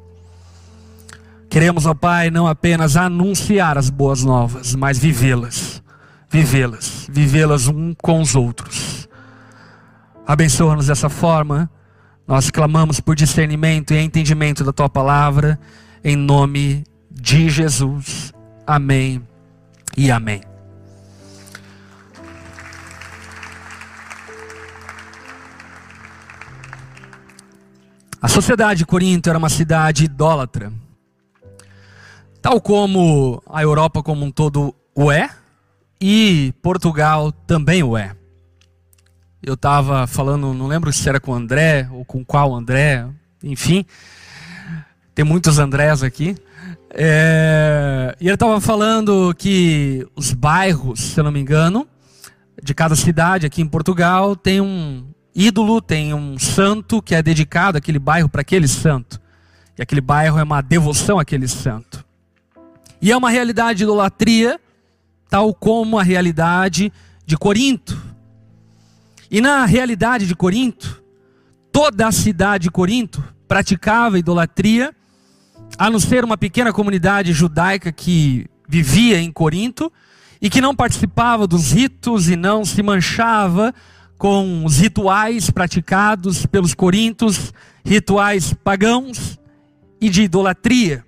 Queremos, 1.49 1.87
ó 1.87 1.95
Pai, 1.95 2.29
não 2.29 2.47
apenas 2.47 2.95
anunciar 2.95 3.75
as 3.75 3.89
boas 3.89 4.23
novas, 4.23 4.75
mas 4.75 4.99
vivê-las, 4.99 5.81
vivê-las, 6.29 7.07
vivê-las 7.11 7.67
um 7.67 7.95
com 7.95 8.21
os 8.21 8.35
outros. 8.35 9.09
Abençoa-nos 10.27 10.85
dessa 10.85 11.09
forma. 11.09 11.67
Nós 12.27 12.51
clamamos 12.51 12.99
por 12.99 13.15
discernimento 13.15 13.95
e 13.95 13.97
entendimento 13.97 14.63
da 14.63 14.71
tua 14.71 14.87
palavra, 14.87 15.59
em 16.03 16.15
nome 16.15 16.83
de 17.09 17.49
Jesus. 17.49 18.31
Amém 18.67 19.19
e 19.97 20.11
amém. 20.11 20.41
A 28.21 28.27
sociedade 28.27 28.79
de 28.79 28.85
Corinto 28.85 29.29
era 29.29 29.39
uma 29.39 29.49
cidade 29.49 30.05
idólatra. 30.05 30.71
Tal 32.49 32.59
como 32.59 33.43
a 33.47 33.61
Europa 33.61 34.01
como 34.01 34.25
um 34.25 34.31
todo 34.31 34.73
o 34.95 35.11
é, 35.11 35.29
e 36.01 36.51
Portugal 36.63 37.31
também 37.31 37.83
o 37.83 37.95
é. 37.95 38.15
Eu 39.39 39.53
estava 39.53 40.07
falando, 40.07 40.51
não 40.51 40.65
lembro 40.65 40.91
se 40.91 41.07
era 41.07 41.19
com 41.19 41.29
o 41.29 41.35
André 41.35 41.87
ou 41.91 42.03
com 42.03 42.25
qual 42.25 42.55
André, 42.55 43.05
enfim, 43.43 43.85
tem 45.13 45.23
muitos 45.23 45.59
Andrés 45.59 46.01
aqui. 46.01 46.35
É, 46.89 48.15
e 48.19 48.25
ele 48.25 48.33
estava 48.33 48.59
falando 48.59 49.31
que 49.37 50.03
os 50.15 50.33
bairros, 50.33 50.99
se 51.01 51.19
eu 51.19 51.23
não 51.25 51.31
me 51.31 51.39
engano, 51.39 51.87
de 52.63 52.73
cada 52.73 52.95
cidade 52.95 53.45
aqui 53.45 53.61
em 53.61 53.67
Portugal 53.67 54.35
tem 54.35 54.59
um, 54.59 55.05
ídolo, 55.35 55.83
tem 55.83 56.15
um 56.15 56.39
santo 56.39 56.99
que 56.99 57.13
é 57.13 57.21
dedicado 57.21 57.77
àquele 57.77 57.99
bairro 57.99 58.27
para 58.27 58.41
aquele 58.41 58.67
santo. 58.67 59.21
E 59.77 59.83
aquele 59.83 60.01
bairro 60.01 60.39
é 60.39 60.43
uma 60.43 60.61
devoção 60.61 61.19
àquele 61.19 61.47
santo. 61.47 62.08
E 63.01 63.11
é 63.11 63.17
uma 63.17 63.29
realidade 63.29 63.77
de 63.77 63.83
idolatria, 63.83 64.59
tal 65.29 65.53
como 65.53 65.97
a 65.97 66.03
realidade 66.03 66.91
de 67.25 67.37
Corinto. 67.37 68.01
E 69.31 69.39
na 69.39 69.65
realidade 69.65 70.25
de 70.25 70.35
Corinto, 70.35 71.01
toda 71.71 72.07
a 72.07 72.11
cidade 72.11 72.63
de 72.63 72.71
Corinto 72.71 73.23
praticava 73.47 74.19
idolatria, 74.19 74.93
a 75.77 75.89
não 75.89 75.99
ser 75.99 76.25
uma 76.25 76.37
pequena 76.37 76.73
comunidade 76.73 77.31
judaica 77.31 77.91
que 77.91 78.47
vivia 78.67 79.19
em 79.19 79.31
Corinto 79.31 79.91
e 80.41 80.49
que 80.49 80.61
não 80.61 80.75
participava 80.75 81.47
dos 81.47 81.71
ritos 81.71 82.29
e 82.29 82.35
não 82.35 82.65
se 82.65 82.81
manchava 82.81 83.73
com 84.17 84.65
os 84.65 84.79
rituais 84.79 85.49
praticados 85.49 86.45
pelos 86.45 86.73
corintos, 86.73 87.53
rituais 87.85 88.53
pagãos 88.53 89.39
e 90.01 90.09
de 90.09 90.23
idolatria. 90.23 91.05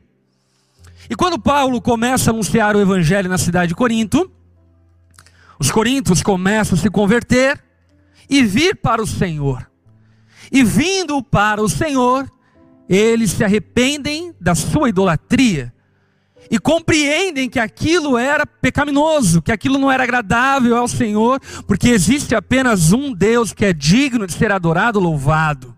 E 1.12 1.16
quando 1.16 1.38
Paulo 1.38 1.82
começa 1.82 2.30
a 2.30 2.34
anunciar 2.34 2.74
o 2.74 2.80
evangelho 2.80 3.28
na 3.28 3.38
cidade 3.38 3.68
de 3.68 3.76
Corinto, 3.76 4.32
os 5.60 5.70
corintos 5.70 6.24
começam 6.24 6.78
a 6.78 6.82
se 6.82 6.90
converter 6.90 7.62
e 8.30 8.42
vir 8.42 8.78
para 8.78 9.02
o 9.02 9.06
Senhor. 9.06 9.70
E 10.50 10.64
vindo 10.64 11.22
para 11.22 11.62
o 11.62 11.68
Senhor, 11.68 12.32
eles 12.88 13.32
se 13.32 13.44
arrependem 13.44 14.34
da 14.40 14.56
sua 14.56 14.88
idolatria 14.88 15.74
e 16.50 16.58
compreendem 16.58 17.50
que 17.50 17.60
aquilo 17.60 18.18
era 18.18 18.46
pecaminoso, 18.46 19.42
que 19.42 19.52
aquilo 19.52 19.78
não 19.78 19.92
era 19.92 20.04
agradável 20.04 20.78
ao 20.78 20.88
Senhor, 20.88 21.42
porque 21.68 21.90
existe 21.90 22.34
apenas 22.34 22.94
um 22.94 23.12
Deus 23.12 23.52
que 23.52 23.66
é 23.66 23.74
digno 23.74 24.26
de 24.26 24.32
ser 24.32 24.50
adorado, 24.50 24.98
louvado. 24.98 25.76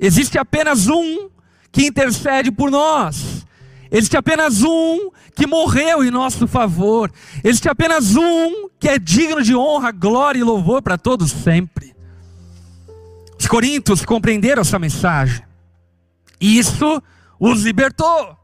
Existe 0.00 0.36
apenas 0.36 0.88
um 0.88 1.30
que 1.70 1.86
intercede 1.86 2.50
por 2.50 2.72
nós. 2.72 3.46
Existe 3.90 4.16
apenas 4.16 4.62
um 4.62 5.10
que 5.34 5.46
morreu 5.46 6.04
em 6.04 6.10
nosso 6.10 6.46
favor. 6.46 7.10
Existe 7.42 7.68
apenas 7.68 8.16
um 8.16 8.68
que 8.78 8.88
é 8.88 8.98
digno 8.98 9.42
de 9.42 9.54
honra, 9.54 9.90
glória 9.90 10.38
e 10.38 10.44
louvor 10.44 10.82
para 10.82 10.98
todos 10.98 11.30
sempre. 11.30 11.94
Os 13.38 13.46
coríntios 13.46 14.04
compreenderam 14.04 14.62
essa 14.62 14.78
mensagem. 14.78 15.42
Isso 16.40 17.02
os 17.40 17.62
libertou 17.62 18.38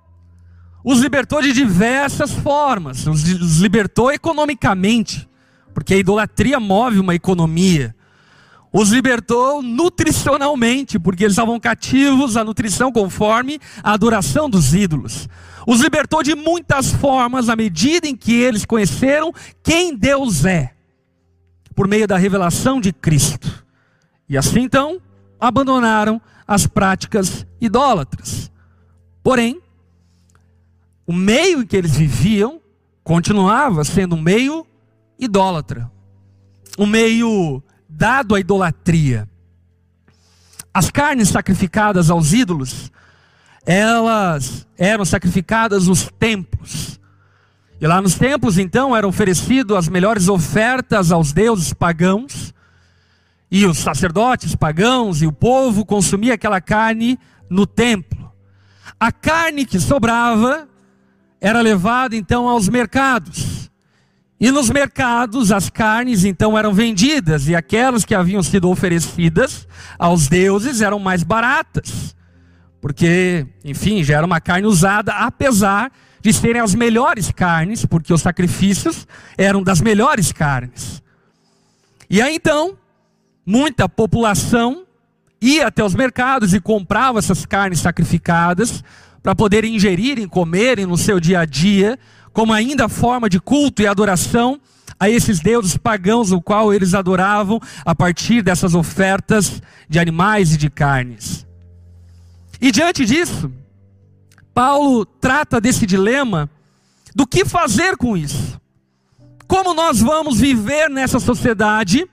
os 0.85 1.01
libertou 1.01 1.41
de 1.41 1.51
diversas 1.53 2.31
formas. 2.31 3.07
Os 3.07 3.23
libertou 3.59 4.13
economicamente, 4.13 5.27
porque 5.73 5.95
a 5.95 5.97
idolatria 5.97 6.61
move 6.61 7.01
uma 7.01 7.15
economia. 7.15 7.97
Os 8.77 8.91
libertou 8.91 9.63
nutricionalmente, 9.63 10.99
porque 10.99 11.23
eles 11.23 11.35
estavam 11.35 11.61
cativos 11.61 12.37
à 12.37 12.43
nutrição 12.43 12.91
conforme 12.91 13.61
a 13.81 13.93
adoração 13.93 14.51
dos 14.51 14.75
ídolos. 14.75 15.29
Os 15.65 15.81
libertou 15.81 16.25
de 16.25 16.35
muitas 16.35 16.91
formas 16.91 17.49
à 17.49 17.55
medida 17.55 18.09
em 18.09 18.17
que 18.17 18.33
eles 18.33 18.65
conheceram 18.65 19.33
quem 19.63 19.97
Deus 19.97 20.45
é, 20.45 20.75
por 21.73 21.87
meio 21.87 22.09
da 22.09 22.17
revelação 22.17 22.81
de 22.81 22.93
Cristo. 22.93 23.65
E 24.29 24.37
assim 24.37 24.63
então, 24.63 25.01
abandonaram 25.39 26.21
as 26.45 26.67
práticas 26.67 27.47
idólatras. 27.61 28.51
Porém, 29.23 29.63
o 31.07 31.13
meio 31.13 31.63
em 31.63 31.67
que 31.67 31.77
eles 31.77 31.97
viviam 31.97 32.61
continuava 33.05 33.85
sendo 33.85 34.17
um 34.17 34.21
meio 34.21 34.67
idólatra, 35.17 35.89
um 36.77 36.87
meio 36.87 37.63
dado 37.97 38.35
à 38.35 38.41
idolatria. 38.41 39.29
As 40.73 40.91
carnes 40.91 41.29
sacrificadas 41.29 42.11
aos 42.11 42.33
ídolos, 42.33 42.91
elas 43.65 44.67
eram 44.77 45.05
sacrificadas 45.05 45.87
nos 45.87 46.11
templos. 46.19 47.01
E 47.81 47.87
lá 47.87 48.01
nos 48.01 48.15
templos, 48.15 48.59
então, 48.59 48.97
eram 48.97 49.09
oferecidas 49.09 49.77
as 49.77 49.89
melhores 49.89 50.29
ofertas 50.29 51.13
aos 51.13 51.33
deuses 51.33 51.73
pagãos. 51.73 52.53
E 53.51 53.65
os 53.67 53.79
sacerdotes 53.79 54.57
pagãos 54.57 55.23
e 55.23 55.27
o 55.27 55.33
povo 55.33 55.85
consumia 55.85 56.35
aquela 56.35 56.61
carne 56.61 57.19
no 57.49 57.67
templo. 57.67 58.33
A 58.99 59.13
carne 59.13 59.65
que 59.65 59.79
sobrava 59.79 60.69
era 61.41 61.61
levado 61.61 62.15
então 62.15 62.49
aos 62.49 62.69
mercados. 62.69 63.64
E 64.45 64.51
nos 64.51 64.69
mercados 64.69 65.51
as 65.51 65.71
carnes 65.71 66.23
então 66.23 66.59
eram 66.59 66.75
vendidas 66.75 67.49
e 67.49 67.55
aquelas 67.55 68.05
que 68.05 68.15
haviam 68.15 68.43
sido 68.43 68.69
oferecidas 68.69 69.67
aos 69.99 70.29
deuses 70.29 70.83
eram 70.83 70.99
mais 70.99 71.23
baratas. 71.23 72.15
Porque, 72.79 73.47
enfim, 73.65 74.05
já 74.05 74.19
era 74.19 74.27
uma 74.27 74.43
carne 74.43 74.67
usada, 74.67 75.15
apesar 75.15 75.91
de 76.21 76.31
serem 76.31 76.61
as 76.61 76.75
melhores 76.75 77.33
carnes, 77.33 77.87
porque 77.87 78.13
os 78.13 78.21
sacrifícios 78.21 79.09
eram 79.39 79.63
das 79.63 79.81
melhores 79.81 80.31
carnes. 80.31 81.03
E 82.11 82.21
aí 82.21 82.35
então, 82.35 82.77
muita 83.47 83.89
população 83.89 84.85
ia 85.41 85.69
até 85.69 85.83
os 85.83 85.95
mercados 85.95 86.53
e 86.53 86.61
comprava 86.61 87.19
essas 87.19 87.47
carnes 87.47 87.81
sacrificadas 87.81 88.85
para 89.23 89.35
poderem 89.35 89.77
ingerirem, 89.77 90.29
comerem 90.29 90.85
no 90.85 90.99
seu 90.99 91.19
dia 91.19 91.41
a 91.41 91.47
dia, 91.47 91.99
como 92.35 92.53
ainda 92.53 92.89
forma 92.89 93.31
de 93.31 93.41
culto 93.41 93.81
e 93.81 93.87
adoração 93.87 94.61
a 94.99 95.09
esses 95.09 95.41
deuses 95.41 95.77
pagãos, 95.77 96.33
o 96.33 96.43
qual 96.43 96.75
eles 96.75 96.93
adoravam 96.93 97.61
a 97.85 97.95
partir 97.95 98.43
dessas 98.43 98.75
ofertas 98.75 99.63
de 99.89 100.01
animais 100.01 100.53
e 100.53 100.59
de 100.59 100.69
carnes. 100.69 101.47
E 102.61 102.73
diante 102.73 103.05
disso, 103.07 103.51
Paulo 104.53 105.07
trata 105.07 105.61
desse 105.61 105.87
dilema 105.87 106.51
do 107.15 107.27
que 107.27 107.45
fazer 107.45 107.97
com 107.97 108.17
isso. 108.17 108.61
Como 109.47 109.73
nós 109.73 110.01
vamos 110.01 110.41
viver 110.41 110.91
nessa 110.91 111.21
sociedade 111.21 112.05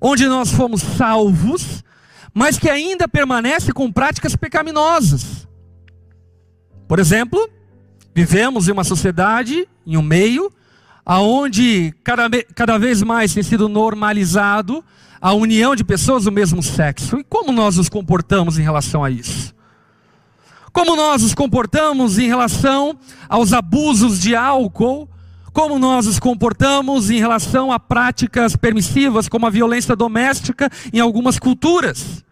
onde 0.00 0.28
nós 0.28 0.52
fomos 0.52 0.82
salvos, 0.82 1.82
mas 2.32 2.58
que 2.58 2.70
ainda 2.70 3.08
permanece 3.08 3.72
com 3.72 3.90
práticas 3.90 4.36
pecaminosas. 4.36 5.48
Por 6.86 7.00
exemplo, 7.00 7.50
vivemos 8.16 8.66
em 8.66 8.72
uma 8.72 8.82
sociedade, 8.82 9.68
em 9.86 9.98
um 9.98 10.02
meio, 10.02 10.50
aonde 11.04 11.94
cada, 12.02 12.30
cada 12.54 12.78
vez 12.78 13.02
mais 13.02 13.34
tem 13.34 13.42
sido 13.42 13.68
normalizado 13.68 14.82
a 15.20 15.34
união 15.34 15.76
de 15.76 15.84
pessoas 15.84 16.24
do 16.24 16.32
mesmo 16.32 16.62
sexo. 16.62 17.18
E 17.18 17.24
como 17.24 17.52
nós 17.52 17.76
nos 17.76 17.90
comportamos 17.90 18.58
em 18.58 18.62
relação 18.62 19.04
a 19.04 19.10
isso? 19.10 19.54
Como 20.72 20.96
nós 20.96 21.22
nos 21.22 21.34
comportamos 21.34 22.18
em 22.18 22.26
relação 22.26 22.98
aos 23.28 23.52
abusos 23.52 24.18
de 24.18 24.34
álcool? 24.34 25.06
Como 25.52 25.78
nós 25.78 26.06
nos 26.06 26.18
comportamos 26.18 27.10
em 27.10 27.18
relação 27.18 27.70
a 27.70 27.78
práticas 27.78 28.56
permissivas, 28.56 29.28
como 29.28 29.46
a 29.46 29.50
violência 29.50 29.94
doméstica 29.94 30.70
em 30.90 31.00
algumas 31.00 31.38
culturas? 31.38 32.24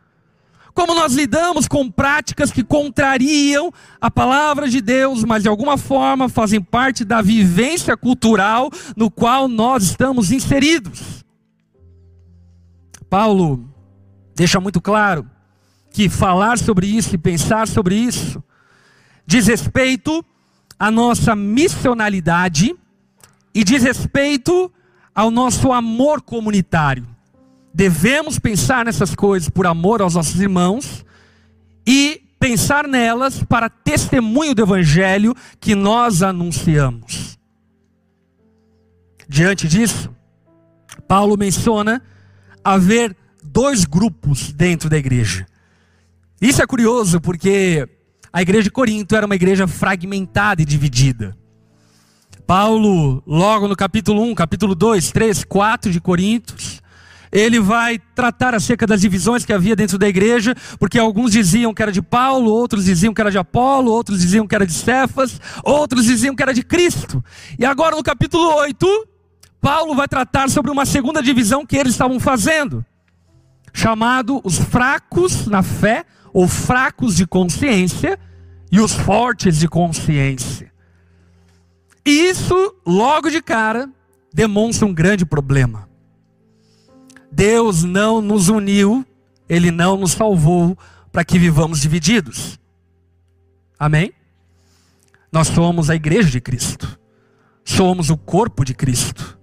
Como 0.74 0.94
nós 0.94 1.14
lidamos 1.14 1.68
com 1.68 1.88
práticas 1.88 2.50
que 2.50 2.64
contrariam 2.64 3.72
a 4.00 4.10
palavra 4.10 4.68
de 4.68 4.80
Deus, 4.80 5.22
mas 5.22 5.44
de 5.44 5.48
alguma 5.48 5.78
forma 5.78 6.28
fazem 6.28 6.60
parte 6.60 7.04
da 7.04 7.22
vivência 7.22 7.96
cultural 7.96 8.70
no 8.96 9.08
qual 9.08 9.46
nós 9.46 9.84
estamos 9.84 10.32
inseridos? 10.32 11.24
Paulo 13.08 13.72
deixa 14.34 14.58
muito 14.58 14.80
claro 14.80 15.30
que 15.92 16.08
falar 16.08 16.58
sobre 16.58 16.88
isso 16.88 17.14
e 17.14 17.18
pensar 17.18 17.68
sobre 17.68 17.94
isso 17.94 18.42
diz 19.26 19.46
respeito 19.46 20.24
à 20.78 20.90
nossa 20.90 21.34
missionalidade 21.34 22.74
e 23.54 23.64
diz 23.64 23.82
respeito 23.82 24.72
ao 25.14 25.30
nosso 25.30 25.72
amor 25.72 26.20
comunitário. 26.20 27.13
Devemos 27.74 28.38
pensar 28.38 28.84
nessas 28.84 29.16
coisas 29.16 29.48
por 29.48 29.66
amor 29.66 30.00
aos 30.00 30.14
nossos 30.14 30.40
irmãos 30.40 31.04
e 31.84 32.22
pensar 32.38 32.86
nelas 32.86 33.42
para 33.42 33.68
testemunho 33.68 34.54
do 34.54 34.62
evangelho 34.62 35.34
que 35.58 35.74
nós 35.74 36.22
anunciamos. 36.22 37.36
Diante 39.28 39.66
disso, 39.66 40.14
Paulo 41.08 41.36
menciona 41.36 42.00
haver 42.62 43.16
dois 43.42 43.84
grupos 43.84 44.52
dentro 44.52 44.88
da 44.88 44.96
igreja. 44.96 45.44
Isso 46.40 46.62
é 46.62 46.66
curioso 46.66 47.20
porque 47.20 47.88
a 48.32 48.40
igreja 48.40 48.64
de 48.64 48.70
Corinto 48.70 49.16
era 49.16 49.26
uma 49.26 49.34
igreja 49.34 49.66
fragmentada 49.66 50.62
e 50.62 50.64
dividida. 50.64 51.36
Paulo, 52.46 53.20
logo 53.26 53.66
no 53.66 53.74
capítulo 53.74 54.22
1, 54.22 54.34
capítulo 54.34 54.76
2, 54.76 55.10
3, 55.10 55.44
4 55.44 55.90
de 55.90 56.00
Coríntios, 56.00 56.83
ele 57.34 57.58
vai 57.58 57.98
tratar 58.14 58.54
acerca 58.54 58.86
das 58.86 59.00
divisões 59.00 59.44
que 59.44 59.52
havia 59.52 59.74
dentro 59.74 59.98
da 59.98 60.08
igreja, 60.08 60.54
porque 60.78 61.00
alguns 61.00 61.32
diziam 61.32 61.74
que 61.74 61.82
era 61.82 61.90
de 61.90 62.00
Paulo, 62.00 62.52
outros 62.52 62.84
diziam 62.84 63.12
que 63.12 63.20
era 63.20 63.30
de 63.30 63.36
Apolo, 63.36 63.90
outros 63.90 64.20
diziam 64.20 64.46
que 64.46 64.54
era 64.54 64.64
de 64.64 64.72
Cefas, 64.72 65.40
outros 65.64 66.04
diziam 66.04 66.36
que 66.36 66.42
era 66.44 66.54
de 66.54 66.62
Cristo. 66.62 67.22
E 67.58 67.64
agora 67.64 67.96
no 67.96 68.04
capítulo 68.04 68.54
8, 68.54 68.86
Paulo 69.60 69.96
vai 69.96 70.06
tratar 70.06 70.48
sobre 70.48 70.70
uma 70.70 70.86
segunda 70.86 71.20
divisão 71.20 71.66
que 71.66 71.76
eles 71.76 71.94
estavam 71.94 72.20
fazendo, 72.20 72.86
chamado 73.72 74.40
os 74.44 74.56
fracos 74.56 75.48
na 75.48 75.64
fé, 75.64 76.04
ou 76.32 76.46
fracos 76.46 77.16
de 77.16 77.26
consciência, 77.26 78.16
e 78.70 78.78
os 78.78 78.92
fortes 78.92 79.58
de 79.58 79.66
consciência. 79.66 80.72
E 82.06 82.28
isso, 82.28 82.76
logo 82.86 83.28
de 83.28 83.42
cara, 83.42 83.90
demonstra 84.32 84.86
um 84.86 84.94
grande 84.94 85.26
problema. 85.26 85.92
Deus 87.34 87.82
não 87.82 88.22
nos 88.22 88.48
uniu, 88.48 89.04
Ele 89.48 89.72
não 89.72 89.96
nos 89.96 90.12
salvou 90.12 90.78
para 91.10 91.24
que 91.24 91.38
vivamos 91.38 91.80
divididos. 91.80 92.60
Amém? 93.78 94.12
Nós 95.32 95.48
somos 95.48 95.90
a 95.90 95.96
igreja 95.96 96.30
de 96.30 96.40
Cristo, 96.40 96.98
somos 97.64 98.08
o 98.08 98.16
corpo 98.16 98.64
de 98.64 98.72
Cristo. 98.72 99.36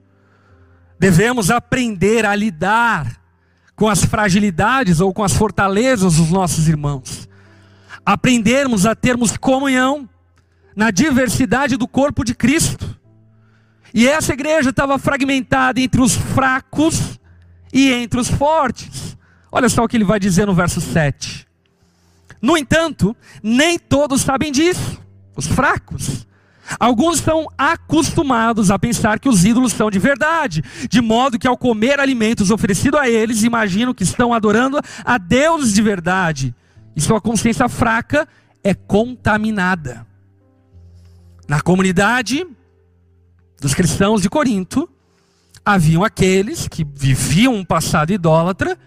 Devemos 0.97 1.51
aprender 1.51 2.25
a 2.25 2.33
lidar 2.33 3.19
com 3.75 3.89
as 3.89 4.05
fragilidades 4.05 5.01
ou 5.01 5.13
com 5.13 5.23
as 5.23 5.33
fortalezas 5.33 6.15
dos 6.15 6.29
nossos 6.29 6.69
irmãos. 6.69 7.27
Aprendermos 8.05 8.85
a 8.85 8.95
termos 8.95 9.35
comunhão 9.35 10.07
na 10.75 10.91
diversidade 10.91 11.75
do 11.75 11.87
corpo 11.87 12.23
de 12.23 12.33
Cristo. 12.33 12.97
E 13.93 14.07
essa 14.07 14.31
igreja 14.31 14.69
estava 14.69 14.97
fragmentada 14.97 15.81
entre 15.81 15.99
os 15.99 16.15
fracos 16.15 17.19
e 17.73 17.91
entre 17.91 18.19
os 18.19 18.29
fortes. 18.29 19.17
Olha 19.51 19.69
só 19.69 19.83
o 19.83 19.87
que 19.87 19.97
ele 19.97 20.03
vai 20.03 20.19
dizer 20.19 20.45
no 20.45 20.53
verso 20.53 20.79
7. 20.79 21.47
No 22.41 22.57
entanto, 22.57 23.15
nem 23.43 23.77
todos 23.77 24.21
sabem 24.21 24.51
disso, 24.51 24.99
os 25.35 25.47
fracos. 25.47 26.25
Alguns 26.79 27.17
estão 27.17 27.47
acostumados 27.57 28.71
a 28.71 28.79
pensar 28.79 29.19
que 29.19 29.27
os 29.27 29.43
ídolos 29.43 29.73
são 29.73 29.91
de 29.91 29.99
verdade, 29.99 30.63
de 30.89 31.01
modo 31.01 31.37
que 31.37 31.47
ao 31.47 31.57
comer 31.57 31.99
alimentos 31.99 32.49
oferecidos 32.49 32.99
a 32.99 33.09
eles, 33.09 33.43
imaginam 33.43 33.93
que 33.93 34.03
estão 34.03 34.33
adorando 34.33 34.79
a 35.03 35.17
deuses 35.17 35.73
de 35.73 35.81
verdade, 35.81 36.55
e 36.95 37.01
sua 37.01 37.19
consciência 37.19 37.67
fraca 37.67 38.27
é 38.63 38.73
contaminada. 38.73 40.05
Na 41.47 41.61
comunidade 41.61 42.47
dos 43.59 43.73
cristãos 43.73 44.21
de 44.21 44.29
Corinto, 44.29 44.89
haviam 45.65 46.03
aqueles 46.03 46.67
que 46.67 46.83
viviam 46.83 47.55
um 47.55 47.63
passado 47.63 48.11
idólatra 48.11 48.77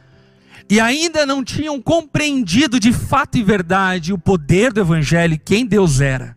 e 0.69 0.81
ainda 0.81 1.27
não 1.27 1.45
tinham 1.45 1.81
compreendido 1.81 2.81
de 2.81 2.93
fato 2.93 3.37
e 3.37 3.43
verdade 3.43 4.13
o 4.13 4.19
poder 4.19 4.73
do 4.73 4.81
evangelho 4.81 5.35
e 5.35 5.39
quem 5.39 5.67
Deus 5.67 6.01
era 6.01 6.37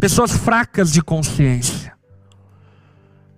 pessoas 0.00 0.32
fracas 0.32 0.92
de 0.92 1.02
consciência, 1.02 1.94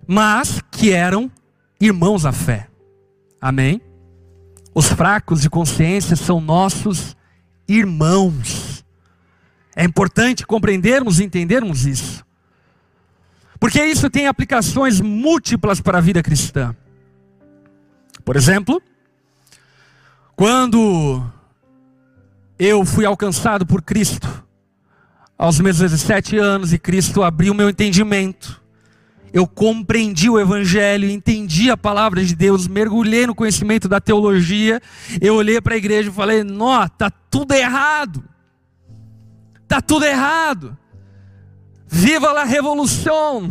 mas 0.05 0.61
que 0.71 0.91
eram 0.91 1.31
irmãos 1.79 2.25
à 2.25 2.31
fé. 2.31 2.67
Amém? 3.39 3.81
Os 4.75 4.87
fracos 4.87 5.41
de 5.41 5.49
consciência 5.49 6.15
são 6.15 6.41
nossos 6.41 7.15
irmãos. 7.67 8.83
É 9.75 9.83
importante 9.83 10.45
compreendermos 10.45 11.19
e 11.19 11.23
entendermos 11.23 11.85
isso. 11.85 12.25
Porque 13.59 13.83
isso 13.83 14.09
tem 14.09 14.27
aplicações 14.27 15.01
múltiplas 15.01 15.81
para 15.81 15.97
a 15.97 16.01
vida 16.01 16.23
cristã. 16.23 16.75
Por 18.23 18.35
exemplo, 18.35 18.81
quando 20.35 21.21
eu 22.57 22.85
fui 22.85 23.05
alcançado 23.05 23.65
por 23.65 23.81
Cristo, 23.81 24.45
aos 25.37 25.59
meus 25.59 25.77
17 25.77 26.37
anos 26.37 26.73
e 26.73 26.77
Cristo 26.77 27.23
abriu 27.23 27.53
meu 27.53 27.69
entendimento. 27.69 28.61
Eu 29.31 29.45
compreendi 29.45 30.29
o 30.29 30.39
Evangelho, 30.39 31.09
entendi 31.09 31.69
a 31.69 31.77
palavra 31.77 32.23
de 32.23 32.35
Deus, 32.35 32.67
mergulhei 32.67 33.27
no 33.27 33.35
conhecimento 33.35 33.87
da 33.87 34.01
teologia. 34.01 34.81
Eu 35.21 35.35
olhei 35.35 35.61
para 35.61 35.75
a 35.75 35.77
igreja 35.77 36.09
e 36.09 36.13
falei: 36.13 36.43
Nó, 36.43 36.87
tá 36.87 37.11
tudo 37.29 37.53
errado. 37.53 38.23
Tá 39.67 39.81
tudo 39.81 40.05
errado. 40.05 40.75
Viva 41.89 42.29
a 42.39 42.43
revolução! 42.43 43.49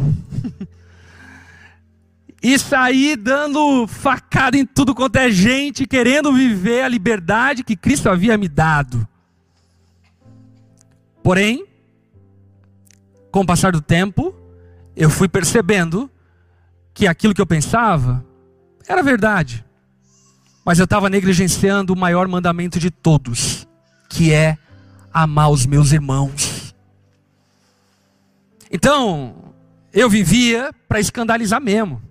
e 2.40 2.56
saí 2.58 3.16
dando 3.16 3.86
facada 3.88 4.56
em 4.56 4.64
tudo 4.64 4.94
quanto 4.94 5.16
é 5.16 5.28
gente, 5.30 5.86
querendo 5.86 6.32
viver 6.32 6.82
a 6.82 6.88
liberdade 6.88 7.64
que 7.64 7.76
Cristo 7.76 8.08
havia 8.08 8.38
me 8.38 8.48
dado. 8.48 9.06
Porém, 11.22 11.66
com 13.32 13.40
o 13.40 13.46
passar 13.46 13.72
do 13.72 13.80
tempo, 13.80 14.34
eu 14.96 15.10
fui 15.10 15.28
percebendo 15.28 16.10
que 16.94 17.06
aquilo 17.06 17.34
que 17.34 17.40
eu 17.40 17.46
pensava 17.46 18.24
era 18.88 19.02
verdade. 19.02 19.64
Mas 20.64 20.78
eu 20.78 20.84
estava 20.84 21.10
negligenciando 21.10 21.92
o 21.92 21.98
maior 21.98 22.28
mandamento 22.28 22.78
de 22.78 22.90
todos, 22.90 23.66
que 24.08 24.32
é 24.32 24.56
amar 25.12 25.50
os 25.50 25.66
meus 25.66 25.92
irmãos. 25.92 26.47
Então, 28.70 29.54
eu 29.92 30.08
vivia 30.08 30.72
para 30.86 31.00
escandalizar 31.00 31.60
mesmo. 31.60 32.02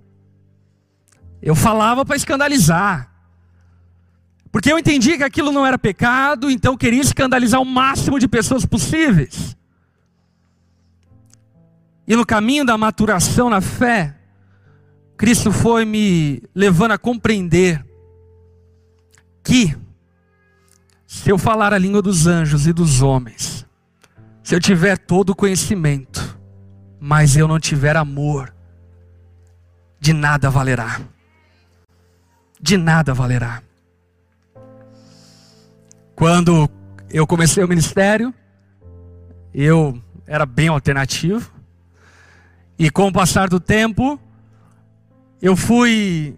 Eu 1.41 1.56
falava 1.56 2.06
para 2.06 2.15
escandalizar. 2.15 3.12
Porque 4.52 4.72
eu 4.72 4.80
entendi 4.80 5.17
que 5.17 5.24
aquilo 5.24 5.52
não 5.52 5.65
era 5.65 5.78
pecado, 5.78 6.50
então 6.50 6.74
eu 6.74 6.78
queria 6.78 7.02
escandalizar 7.02 7.62
o 7.62 7.65
máximo 7.65 8.20
de 8.20 8.28
pessoas 8.28 8.65
possíveis. 8.65 9.56
E 12.08 12.15
no 12.15 12.26
caminho 12.26 12.65
da 12.65 12.78
maturação 12.78 13.50
na 13.50 13.62
fé, 13.62 14.15
Cristo 15.17 15.52
foi 15.52 15.84
me 15.84 16.41
levando 16.56 16.91
a 16.91 16.98
compreender 16.98 17.86
que, 19.43 19.76
se 21.06 21.30
eu 21.30 21.38
falar 21.38 21.74
a 21.74 21.78
língua 21.78 22.02
dos 22.02 22.28
anjos 22.28 22.65
e 22.65 22.74
dos 22.74 23.02
homens, 23.02 23.65
se 24.41 24.56
eu 24.56 24.60
tiver 24.60 24.98
todo 24.98 25.32
o 25.32 25.36
conhecimento, 25.36 26.37
mas 26.99 27.36
eu 27.36 27.47
não 27.47 27.60
tiver 27.60 27.95
amor, 27.95 28.53
de 29.99 30.13
nada 30.13 30.49
valerá. 30.49 31.01
De 32.60 32.77
nada 32.77 33.13
valerá. 33.13 33.62
Quando 36.15 36.69
eu 37.10 37.27
comecei 37.27 37.63
o 37.63 37.67
ministério, 37.67 38.33
eu 39.53 40.01
era 40.25 40.45
bem 40.45 40.67
alternativo. 40.67 41.51
E 42.77 42.89
com 42.89 43.07
o 43.07 43.13
passar 43.13 43.49
do 43.49 43.60
tempo, 43.60 44.19
eu 45.41 45.55
fui 45.55 46.36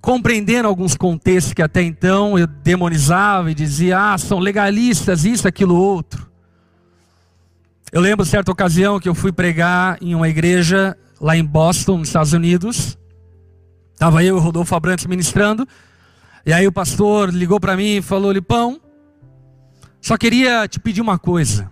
compreendendo 0.00 0.66
alguns 0.66 0.96
contextos 0.96 1.54
que 1.54 1.62
até 1.62 1.82
então 1.82 2.38
eu 2.38 2.46
demonizava 2.46 3.50
e 3.50 3.54
dizia, 3.54 4.12
ah, 4.12 4.18
são 4.18 4.38
legalistas, 4.38 5.24
isso, 5.24 5.46
aquilo, 5.46 5.76
outro. 5.76 6.31
Eu 7.92 8.00
lembro 8.00 8.24
certa 8.24 8.50
ocasião 8.50 8.98
que 8.98 9.06
eu 9.06 9.14
fui 9.14 9.30
pregar 9.30 9.98
em 10.00 10.14
uma 10.14 10.26
igreja 10.26 10.96
lá 11.20 11.36
em 11.36 11.44
Boston, 11.44 11.98
nos 11.98 12.08
Estados 12.08 12.32
Unidos. 12.32 12.98
Estava 13.92 14.24
eu 14.24 14.36
e 14.36 14.38
o 14.38 14.42
Rodolfo 14.42 14.74
Abrantes 14.74 15.04
ministrando. 15.04 15.68
E 16.46 16.54
aí 16.54 16.66
o 16.66 16.72
pastor 16.72 17.28
ligou 17.28 17.60
para 17.60 17.76
mim 17.76 17.96
e 17.96 18.02
falou: 18.02 18.32
Lipão, 18.32 18.80
só 20.00 20.16
queria 20.16 20.66
te 20.66 20.80
pedir 20.80 21.02
uma 21.02 21.18
coisa. 21.18 21.70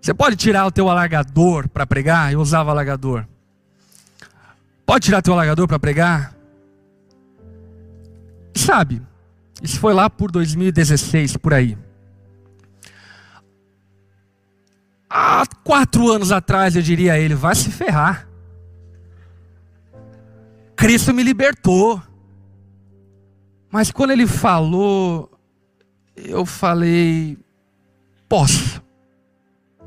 Você 0.00 0.14
pode 0.14 0.36
tirar 0.36 0.64
o 0.64 0.70
teu 0.70 0.88
alargador 0.88 1.68
para 1.68 1.84
pregar? 1.84 2.32
Eu 2.32 2.40
usava 2.40 2.70
alargador. 2.70 3.26
Pode 4.86 5.06
tirar 5.06 5.22
teu 5.22 5.32
alargador 5.32 5.66
para 5.66 5.80
pregar? 5.80 6.36
Sabe, 8.54 9.02
isso 9.60 9.80
foi 9.80 9.92
lá 9.92 10.08
por 10.08 10.30
2016, 10.30 11.36
por 11.36 11.52
aí. 11.52 11.76
Há 15.10 15.44
quatro 15.64 16.10
anos 16.12 16.30
atrás 16.30 16.76
eu 16.76 16.82
diria 16.82 17.14
a 17.14 17.18
ele: 17.18 17.34
vai 17.34 17.54
se 17.54 17.70
ferrar. 17.70 18.28
Cristo 20.76 21.14
me 21.14 21.22
libertou. 21.22 22.02
Mas 23.70 23.90
quando 23.90 24.10
ele 24.10 24.26
falou, 24.26 25.30
eu 26.16 26.44
falei: 26.44 27.38
posso. 28.28 28.82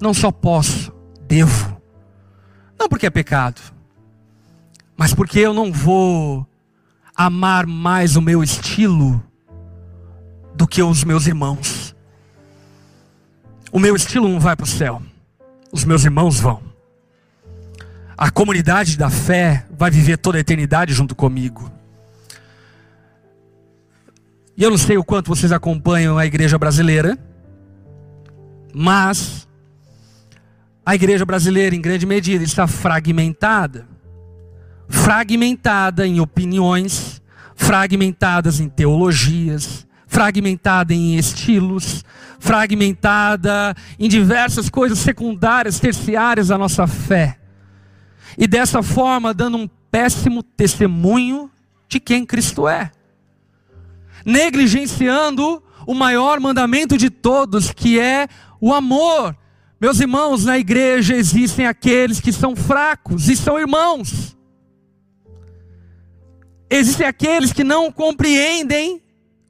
Não 0.01 0.13
só 0.13 0.31
posso, 0.31 0.91
devo. 1.27 1.79
Não 2.79 2.89
porque 2.89 3.05
é 3.05 3.11
pecado, 3.11 3.61
mas 4.97 5.13
porque 5.13 5.37
eu 5.37 5.53
não 5.53 5.71
vou 5.71 6.47
amar 7.15 7.67
mais 7.67 8.15
o 8.15 8.21
meu 8.21 8.41
estilo 8.41 9.23
do 10.55 10.67
que 10.67 10.81
os 10.81 11.03
meus 11.03 11.27
irmãos. 11.27 11.95
O 13.71 13.79
meu 13.79 13.95
estilo 13.95 14.27
não 14.27 14.39
vai 14.39 14.55
para 14.55 14.63
o 14.63 14.67
céu 14.67 15.01
os 15.71 15.83
meus 15.85 16.03
irmãos 16.03 16.39
vão. 16.39 16.61
A 18.17 18.29
comunidade 18.29 18.97
da 18.97 19.09
fé 19.09 19.65
vai 19.71 19.89
viver 19.89 20.17
toda 20.17 20.37
a 20.37 20.41
eternidade 20.41 20.93
junto 20.93 21.15
comigo. 21.15 21.71
E 24.55 24.63
eu 24.63 24.69
não 24.69 24.77
sei 24.77 24.97
o 24.97 25.03
quanto 25.03 25.29
vocês 25.29 25.51
acompanham 25.51 26.17
a 26.17 26.25
igreja 26.25 26.57
brasileira, 26.57 27.17
mas 28.73 29.47
a 30.85 30.93
igreja 30.93 31.25
brasileira, 31.25 31.75
em 31.75 31.81
grande 31.81 32.05
medida, 32.05 32.43
está 32.43 32.67
fragmentada. 32.67 33.87
Fragmentada 34.87 36.05
em 36.05 36.19
opiniões, 36.19 37.21
fragmentadas 37.55 38.59
em 38.59 38.67
teologias, 38.67 39.87
fragmentada 40.11 40.93
em 40.93 41.15
estilos, 41.15 42.03
fragmentada 42.37 43.73
em 43.97 44.09
diversas 44.09 44.69
coisas 44.69 44.99
secundárias, 44.99 45.79
terciárias 45.79 46.49
da 46.49 46.57
nossa 46.57 46.85
fé. 46.85 47.39
E 48.37 48.45
dessa 48.45 48.83
forma, 48.83 49.33
dando 49.33 49.55
um 49.55 49.69
péssimo 49.89 50.43
testemunho 50.43 51.49
de 51.87 51.97
quem 51.97 52.25
Cristo 52.25 52.67
é. 52.67 52.91
Negligenciando 54.25 55.63
o 55.87 55.93
maior 55.93 56.41
mandamento 56.41 56.97
de 56.97 57.09
todos, 57.09 57.71
que 57.71 57.97
é 57.97 58.27
o 58.59 58.73
amor. 58.73 59.33
Meus 59.79 60.01
irmãos, 60.01 60.43
na 60.43 60.59
igreja 60.59 61.15
existem 61.15 61.65
aqueles 61.65 62.19
que 62.19 62.33
são 62.33 62.53
fracos 62.53 63.29
e 63.29 63.37
são 63.37 63.57
irmãos. 63.57 64.35
Existem 66.69 67.07
aqueles 67.07 67.53
que 67.53 67.63
não 67.63 67.89
compreendem 67.93 69.01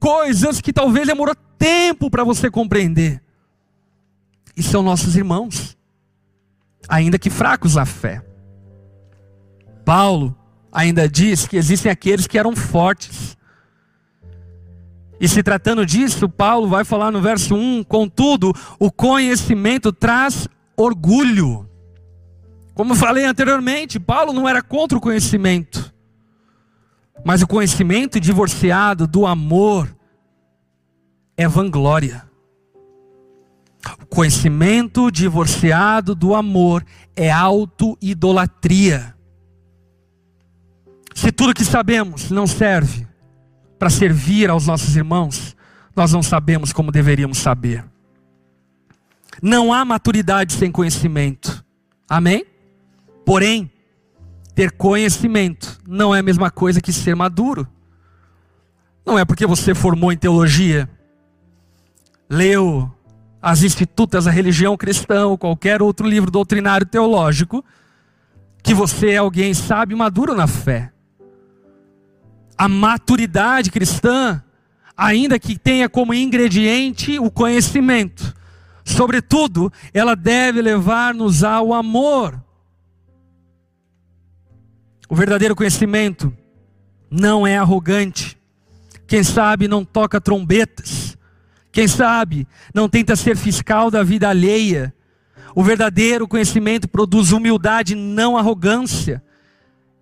coisas 0.02 0.60
que 0.60 0.72
talvez 0.72 1.06
demorou 1.06 1.36
tempo 1.56 2.10
para 2.10 2.24
você 2.24 2.50
compreender. 2.50 3.22
E 4.56 4.62
são 4.62 4.82
nossos 4.82 5.14
irmãos, 5.14 5.78
ainda 6.88 7.20
que 7.20 7.30
fracos 7.30 7.76
na 7.76 7.86
fé. 7.86 8.20
Paulo 9.84 10.36
ainda 10.72 11.08
diz 11.08 11.46
que 11.46 11.56
existem 11.56 11.90
aqueles 11.90 12.26
que 12.26 12.36
eram 12.36 12.56
fortes. 12.56 13.38
E 15.20 15.28
se 15.28 15.40
tratando 15.40 15.86
disso, 15.86 16.28
Paulo 16.28 16.66
vai 16.66 16.84
falar 16.84 17.12
no 17.12 17.22
verso 17.22 17.54
1: 17.54 17.84
contudo, 17.84 18.52
o 18.80 18.90
conhecimento 18.90 19.92
traz 19.92 20.48
orgulho. 20.76 21.70
Como 22.74 22.96
falei 22.96 23.24
anteriormente, 23.24 24.00
Paulo 24.00 24.32
não 24.32 24.48
era 24.48 24.62
contra 24.62 24.98
o 24.98 25.00
conhecimento. 25.00 25.91
Mas 27.24 27.42
o 27.42 27.46
conhecimento 27.46 28.18
divorciado 28.18 29.06
do 29.06 29.26
amor 29.26 29.94
é 31.36 31.46
vanglória. 31.46 32.24
O 34.00 34.06
conhecimento 34.06 35.10
divorciado 35.10 36.14
do 36.14 36.34
amor 36.34 36.84
é 37.16 37.30
auto-idolatria. 37.30 39.14
Se 41.14 41.32
tudo 41.32 41.54
que 41.54 41.64
sabemos 41.64 42.30
não 42.30 42.46
serve 42.46 43.06
para 43.78 43.90
servir 43.90 44.50
aos 44.50 44.66
nossos 44.66 44.96
irmãos, 44.96 45.56
nós 45.94 46.12
não 46.12 46.22
sabemos 46.22 46.72
como 46.72 46.92
deveríamos 46.92 47.38
saber. 47.38 47.84
Não 49.40 49.72
há 49.72 49.84
maturidade 49.84 50.52
sem 50.52 50.70
conhecimento. 50.70 51.64
Amém? 52.08 52.46
Porém, 53.24 53.71
ter 54.54 54.72
conhecimento 54.72 55.80
não 55.86 56.14
é 56.14 56.18
a 56.18 56.22
mesma 56.22 56.50
coisa 56.50 56.80
que 56.80 56.92
ser 56.92 57.14
maduro. 57.14 57.66
Não 59.04 59.18
é 59.18 59.24
porque 59.24 59.46
você 59.46 59.74
formou 59.74 60.12
em 60.12 60.16
teologia, 60.16 60.88
leu 62.28 62.90
as 63.42 63.64
Institutas 63.64 64.26
da 64.26 64.30
Religião 64.30 64.76
Cristã 64.76 65.26
ou 65.26 65.36
qualquer 65.36 65.82
outro 65.82 66.06
livro 66.06 66.30
doutrinário 66.30 66.86
teológico, 66.86 67.64
que 68.62 68.72
você 68.72 69.10
é 69.10 69.16
alguém 69.16 69.52
sábio 69.52 69.96
e 69.96 69.98
maduro 69.98 70.34
na 70.34 70.46
fé. 70.46 70.92
A 72.56 72.68
maturidade 72.68 73.70
cristã, 73.72 74.40
ainda 74.96 75.40
que 75.40 75.58
tenha 75.58 75.88
como 75.88 76.14
ingrediente 76.14 77.18
o 77.18 77.28
conhecimento, 77.28 78.32
sobretudo, 78.84 79.72
ela 79.92 80.14
deve 80.14 80.62
levar-nos 80.62 81.42
ao 81.42 81.74
amor. 81.74 82.40
O 85.12 85.14
verdadeiro 85.14 85.54
conhecimento 85.54 86.34
não 87.10 87.46
é 87.46 87.58
arrogante. 87.58 88.38
Quem 89.06 89.22
sabe 89.22 89.68
não 89.68 89.84
toca 89.84 90.18
trombetas. 90.18 91.18
Quem 91.70 91.86
sabe 91.86 92.48
não 92.72 92.88
tenta 92.88 93.14
ser 93.14 93.36
fiscal 93.36 93.90
da 93.90 94.02
vida 94.02 94.30
alheia. 94.30 94.90
O 95.54 95.62
verdadeiro 95.62 96.26
conhecimento 96.26 96.88
produz 96.88 97.30
humildade, 97.30 97.94
não 97.94 98.38
arrogância. 98.38 99.22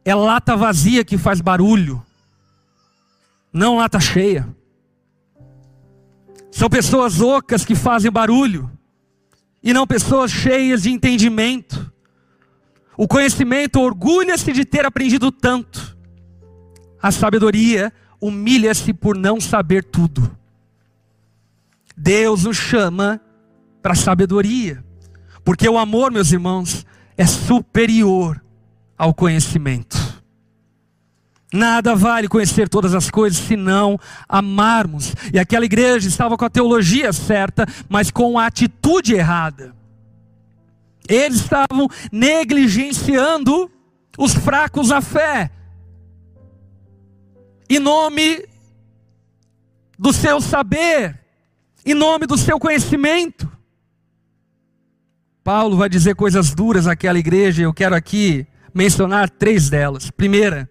É 0.05 0.15
lata 0.15 0.57
vazia 0.57 1.05
que 1.05 1.19
faz 1.19 1.41
barulho, 1.41 2.01
não 3.53 3.79
lata 3.79 3.99
cheia. 3.99 4.49
São 6.53 6.71
pessoas 6.71 7.21
ocas 7.21 7.65
que 7.65 7.75
fazem 7.75 8.13
barulho, 8.13 8.71
e 9.61 9.73
não 9.73 9.89
pessoas 9.89 10.31
cheias 10.31 10.85
de 10.85 10.91
entendimento. 10.93 11.93
O 13.01 13.09
conhecimento 13.09 13.81
orgulha-se 13.81 14.53
de 14.53 14.63
ter 14.63 14.85
aprendido 14.85 15.33
tanto. 15.33 15.97
A 17.01 17.11
sabedoria 17.11 17.91
humilha-se 18.21 18.93
por 18.93 19.17
não 19.17 19.41
saber 19.41 19.83
tudo. 19.85 20.37
Deus 21.97 22.45
nos 22.45 22.59
chama 22.59 23.19
para 23.81 23.95
sabedoria, 23.95 24.85
porque 25.43 25.67
o 25.67 25.79
amor, 25.79 26.13
meus 26.13 26.31
irmãos, 26.31 26.85
é 27.17 27.25
superior 27.25 28.45
ao 28.99 29.15
conhecimento. 29.15 29.97
Nada 31.51 31.97
vale 31.97 32.29
conhecer 32.29 32.69
todas 32.69 32.95
as 32.95 33.11
coisas 33.11 33.39
se 33.39 33.57
não 33.57 33.99
amarmos. 34.29 35.15
E 35.33 35.39
aquela 35.39 35.65
igreja 35.65 36.07
estava 36.07 36.37
com 36.37 36.45
a 36.45 36.51
teologia 36.51 37.15
certa, 37.15 37.65
mas 37.89 38.11
com 38.11 38.39
a 38.39 38.45
atitude 38.45 39.15
errada. 39.15 39.80
Eles 41.11 41.41
estavam 41.41 41.89
negligenciando 42.13 43.69
os 44.17 44.33
fracos 44.33 44.93
à 44.93 45.01
fé. 45.01 45.51
Em 47.69 47.81
nome 47.81 48.47
do 49.99 50.13
seu 50.13 50.41
saber, 50.41 51.19
em 51.85 51.95
nome 51.95 52.27
do 52.27 52.39
seu 52.39 52.61
conhecimento. 52.61 53.51
Paulo 55.43 55.77
vai 55.77 55.89
dizer 55.89 56.15
coisas 56.15 56.55
duras 56.55 56.87
àquela 56.87 57.19
igreja, 57.19 57.63
eu 57.63 57.75
quero 57.75 57.97
aqui 57.97 58.47
mencionar 58.73 59.29
três 59.29 59.69
delas. 59.69 60.11
Primeira, 60.13 60.71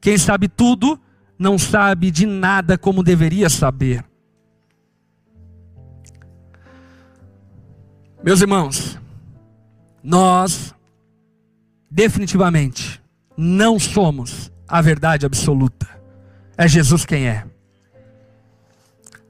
quem 0.00 0.16
sabe 0.16 0.48
tudo 0.48 0.98
não 1.38 1.58
sabe 1.58 2.10
de 2.10 2.24
nada 2.24 2.78
como 2.78 3.02
deveria 3.02 3.50
saber. 3.50 4.02
Meus 8.22 8.40
irmãos, 8.40 8.98
nós, 10.04 10.74
definitivamente, 11.90 13.02
não 13.34 13.80
somos 13.80 14.52
a 14.68 14.82
verdade 14.82 15.24
absoluta. 15.24 15.88
É 16.58 16.68
Jesus 16.68 17.06
quem 17.06 17.26
é. 17.26 17.46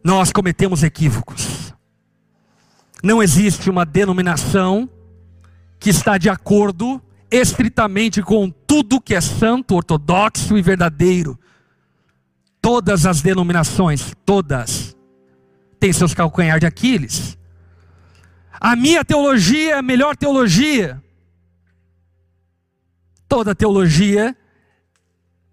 Nós 0.02 0.32
cometemos 0.32 0.82
equívocos. 0.82 1.72
Não 3.04 3.22
existe 3.22 3.70
uma 3.70 3.87
denominação 3.87 4.90
que 5.78 5.90
está 5.90 6.18
de 6.18 6.28
acordo 6.28 7.00
estritamente 7.30 8.20
com 8.20 8.50
tudo 8.50 9.00
que 9.00 9.14
é 9.14 9.20
santo, 9.20 9.76
ortodoxo 9.76 10.58
e 10.58 10.62
verdadeiro. 10.62 11.38
Todas 12.60 13.06
as 13.06 13.22
denominações, 13.22 14.12
todas, 14.26 14.96
têm 15.78 15.92
seus 15.92 16.14
calcanhar 16.14 16.58
de 16.58 16.66
Aquiles. 16.66 17.38
A 18.60 18.76
minha 18.76 19.04
teologia 19.04 19.74
é 19.74 19.78
a 19.78 19.82
melhor 19.82 20.16
teologia. 20.16 21.02
Toda 23.28 23.54
teologia 23.54 24.36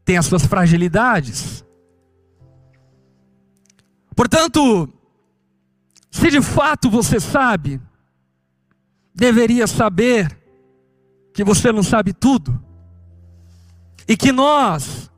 tem 0.06 0.18
as 0.18 0.26
suas 0.26 0.46
fragilidades. 0.46 1.66
Portanto, 4.16 4.88
se 6.10 6.30
de 6.30 6.42
fato 6.42 6.90
você 6.90 7.20
sabe, 7.20 7.82
deveria 9.16 9.66
saber 9.68 10.38
que 11.34 11.44
você 11.44 11.72
não 11.72 11.82
sabe 11.82 12.14
tudo, 12.14 12.62
e 14.08 14.18
que 14.18 14.32
nós 14.32 15.10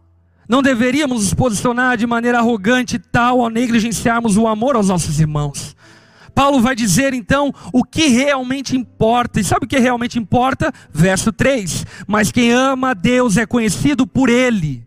não 0.48 0.62
deveríamos 0.62 1.24
nos 1.24 1.34
posicionar 1.34 1.98
de 1.98 2.06
maneira 2.06 2.38
arrogante 2.38 3.00
tal 3.00 3.42
ao 3.42 3.50
negligenciarmos 3.50 4.38
o 4.38 4.48
amor 4.48 4.76
aos 4.76 4.88
nossos 4.88 5.20
irmãos. 5.20 5.76
Paulo 6.34 6.60
vai 6.62 6.76
dizer 6.76 7.14
então 7.14 7.54
o 7.72 7.84
que 7.84 8.08
realmente 8.08 8.76
importa. 8.76 9.40
E 9.40 9.44
sabe 9.44 9.66
o 9.66 9.68
que 9.68 9.80
realmente 9.80 10.18
importa? 10.18 10.72
Verso 10.92 11.32
3: 11.32 11.86
Mas 12.08 12.32
quem 12.32 12.52
ama 12.52 12.92
a 12.92 12.94
Deus 12.94 13.38
é 13.38 13.46
conhecido 13.46 14.08
por 14.08 14.30
Ele. 14.30 14.86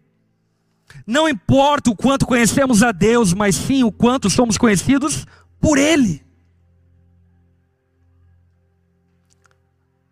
Não 1.07 1.29
importa 1.29 1.91
o 1.91 1.97
quanto 1.97 2.27
conhecemos 2.27 2.83
a 2.83 2.91
Deus, 2.91 3.33
mas 3.33 3.55
sim 3.55 3.85
o 3.85 3.93
quanto 3.93 4.29
somos 4.29 4.59
conhecidos 4.59 5.25
por 5.61 5.79
Ele. 5.79 6.25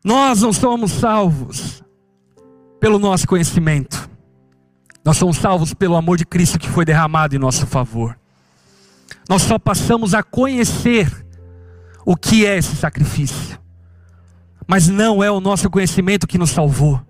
Nós 0.04 0.42
não 0.42 0.52
somos 0.52 0.92
salvos 0.92 1.82
pelo 2.78 2.98
nosso 2.98 3.26
conhecimento. 3.26 4.08
Nós 5.04 5.16
somos 5.16 5.38
salvos 5.38 5.74
pelo 5.74 5.96
amor 5.96 6.16
de 6.16 6.24
Cristo 6.24 6.58
que 6.58 6.68
foi 6.68 6.84
derramado 6.84 7.34
em 7.34 7.38
nosso 7.38 7.66
favor. 7.66 8.16
Nós 9.28 9.42
só 9.42 9.58
passamos 9.58 10.14
a 10.14 10.22
conhecer 10.22 11.23
o 12.04 12.16
que 12.16 12.44
é 12.46 12.56
esse 12.56 12.76
sacrifício. 12.76 13.58
Mas 14.66 14.88
não 14.88 15.22
é 15.22 15.30
o 15.30 15.40
nosso 15.40 15.68
conhecimento 15.70 16.26
que 16.26 16.38
nos 16.38 16.50
salvou. 16.50 17.00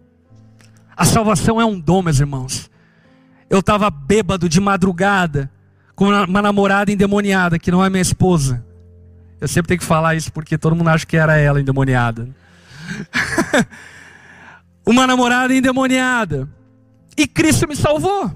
A 0.97 1.05
salvação 1.05 1.61
é 1.61 1.65
um 1.65 1.79
dom, 1.79 2.03
meus 2.03 2.21
irmãos. 2.21 2.71
Eu 3.49 3.61
estava 3.61 3.91
bêbado 3.91 4.49
de 4.49 4.61
madrugada 4.61 5.51
com 5.95 6.07
uma 6.09 6.43
namorada 6.43 6.91
endemoniada, 6.91 7.59
que 7.59 7.71
não 7.71 7.85
é 7.85 7.91
minha 7.91 8.03
esposa. 8.03 8.65
Eu 9.41 9.49
sempre 9.49 9.69
tenho 9.69 9.81
que 9.81 9.87
falar 9.87 10.15
isso 10.15 10.33
porque 10.33 10.57
todo 10.57 10.75
mundo 10.75 10.89
acha 10.89 11.07
que 11.07 11.17
era 11.17 11.37
ela 11.37 11.61
endemoniada. 11.61 12.29
uma 14.87 15.07
namorada 15.07 15.55
endemoniada. 15.55 16.49
E 17.17 17.27
Cristo 17.27 17.69
me 17.69 17.77
salvou. 17.77 18.33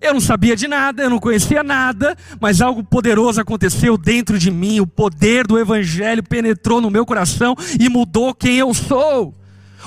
Eu 0.00 0.14
não 0.14 0.20
sabia 0.20 0.56
de 0.56 0.66
nada, 0.66 1.02
eu 1.02 1.10
não 1.10 1.18
conhecia 1.18 1.62
nada, 1.62 2.16
mas 2.40 2.62
algo 2.62 2.82
poderoso 2.82 3.40
aconteceu 3.40 3.98
dentro 3.98 4.38
de 4.38 4.50
mim. 4.50 4.80
O 4.80 4.86
poder 4.86 5.46
do 5.46 5.58
Evangelho 5.58 6.22
penetrou 6.22 6.80
no 6.80 6.90
meu 6.90 7.04
coração 7.04 7.54
e 7.78 7.88
mudou 7.88 8.34
quem 8.34 8.56
eu 8.56 8.72
sou. 8.72 9.34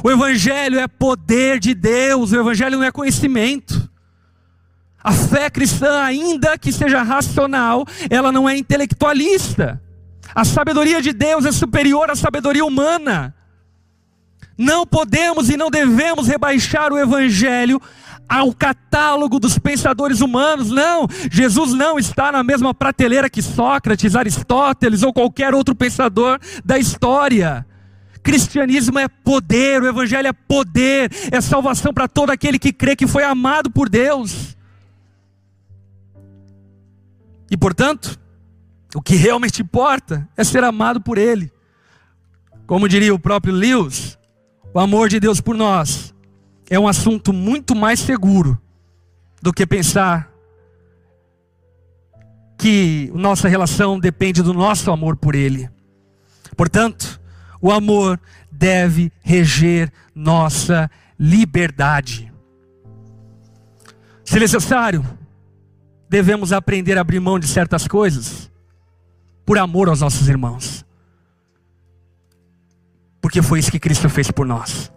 O 0.04 0.12
Evangelho 0.12 0.80
é 0.80 0.88
poder 0.88 1.60
de 1.60 1.74
Deus, 1.74 2.32
o 2.32 2.40
Evangelho 2.40 2.78
não 2.78 2.86
é 2.86 2.92
conhecimento. 2.92 3.90
A 5.04 5.12
fé 5.12 5.50
cristã, 5.50 6.02
ainda 6.02 6.58
que 6.58 6.72
seja 6.72 7.02
racional, 7.02 7.86
ela 8.10 8.32
não 8.32 8.48
é 8.48 8.56
intelectualista. 8.56 9.82
A 10.34 10.46
sabedoria 10.46 11.02
de 11.02 11.12
Deus 11.12 11.46
é 11.46 11.52
superior 11.52 12.10
à 12.10 12.16
sabedoria 12.16 12.64
humana. 12.64 13.36
Não 14.58 14.86
podemos 14.86 15.50
e 15.50 15.58
não 15.58 15.70
devemos 15.70 16.28
rebaixar 16.28 16.94
o 16.94 16.98
Evangelho 16.98 17.82
ao 18.28 18.54
catálogo 18.54 19.40
dos 19.40 19.58
pensadores 19.60 20.22
humanos, 20.22 20.70
não. 20.70 21.08
Jesus 21.32 21.74
não 21.74 22.00
está 22.00 22.32
na 22.32 22.44
mesma 22.44 22.74
prateleira 22.74 23.30
que 23.30 23.42
Sócrates, 23.42 24.16
Aristóteles 24.16 25.04
ou 25.04 25.14
qualquer 25.14 25.54
outro 25.54 25.76
pensador 25.76 26.40
da 26.64 26.78
história. 26.78 27.66
Cristianismo 28.22 28.98
é 29.00 29.08
poder, 29.08 29.82
o 29.82 29.88
Evangelho 29.88 30.28
é 30.28 30.34
poder, 30.34 31.12
é 31.32 31.42
salvação 31.42 31.94
para 31.94 32.08
todo 32.08 32.30
aquele 32.30 32.58
que 32.58 32.72
crê 32.72 32.96
que 32.96 33.06
foi 33.06 33.24
amado 33.24 33.70
por 33.70 33.90
Deus. 33.90 34.56
E 37.52 37.58
portanto, 37.58 38.18
o 38.96 39.02
que 39.02 39.16
realmente 39.16 39.62
importa 39.62 40.28
é 40.38 40.44
ser 40.44 40.64
amado 40.64 41.02
por 41.02 41.18
Ele. 41.18 41.52
Como 42.66 42.88
diria 42.88 43.14
o 43.14 43.20
próprio 43.20 43.54
Lewis, 43.54 44.18
o 44.74 44.80
amor 44.80 45.10
de 45.10 45.20
Deus 45.20 45.42
por 45.42 45.56
nós 45.56 46.13
é 46.74 46.80
um 46.80 46.88
assunto 46.88 47.32
muito 47.32 47.76
mais 47.76 48.00
seguro 48.00 48.60
do 49.40 49.54
que 49.54 49.64
pensar 49.64 50.32
que 52.58 53.12
nossa 53.14 53.48
relação 53.48 54.00
depende 54.00 54.42
do 54.42 54.56
nosso 54.56 54.90
amor 54.90 55.16
por 55.16 55.36
Ele. 55.36 55.70
Portanto, 56.58 57.22
o 57.62 57.72
amor 57.72 58.20
deve 58.52 59.12
reger 59.22 59.92
nossa 60.16 60.90
liberdade. 61.20 62.34
Se 64.26 64.40
necessário, 64.40 65.06
devemos 66.10 66.52
aprender 66.52 66.98
a 66.98 67.02
abrir 67.02 67.20
mão 67.20 67.38
de 67.38 67.48
certas 67.48 67.88
coisas 67.88 68.52
por 69.46 69.60
amor 69.60 69.90
aos 69.90 70.02
nossos 70.02 70.28
irmãos. 70.28 70.84
Porque 73.22 73.44
foi 73.44 73.60
isso 73.60 73.70
que 73.72 73.80
Cristo 73.80 74.10
fez 74.10 74.32
por 74.32 74.46
nós. 74.46 74.93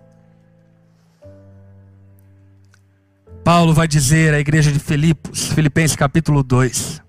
Paulo 3.46 3.72
vai 3.72 3.87
dizer 3.87 4.35
à 4.35 4.40
igreja 4.40 4.72
de 4.72 4.80
Filipos, 4.80 5.52
Filipenses 5.52 5.94
capítulo 5.94 6.42
2: 6.42 7.00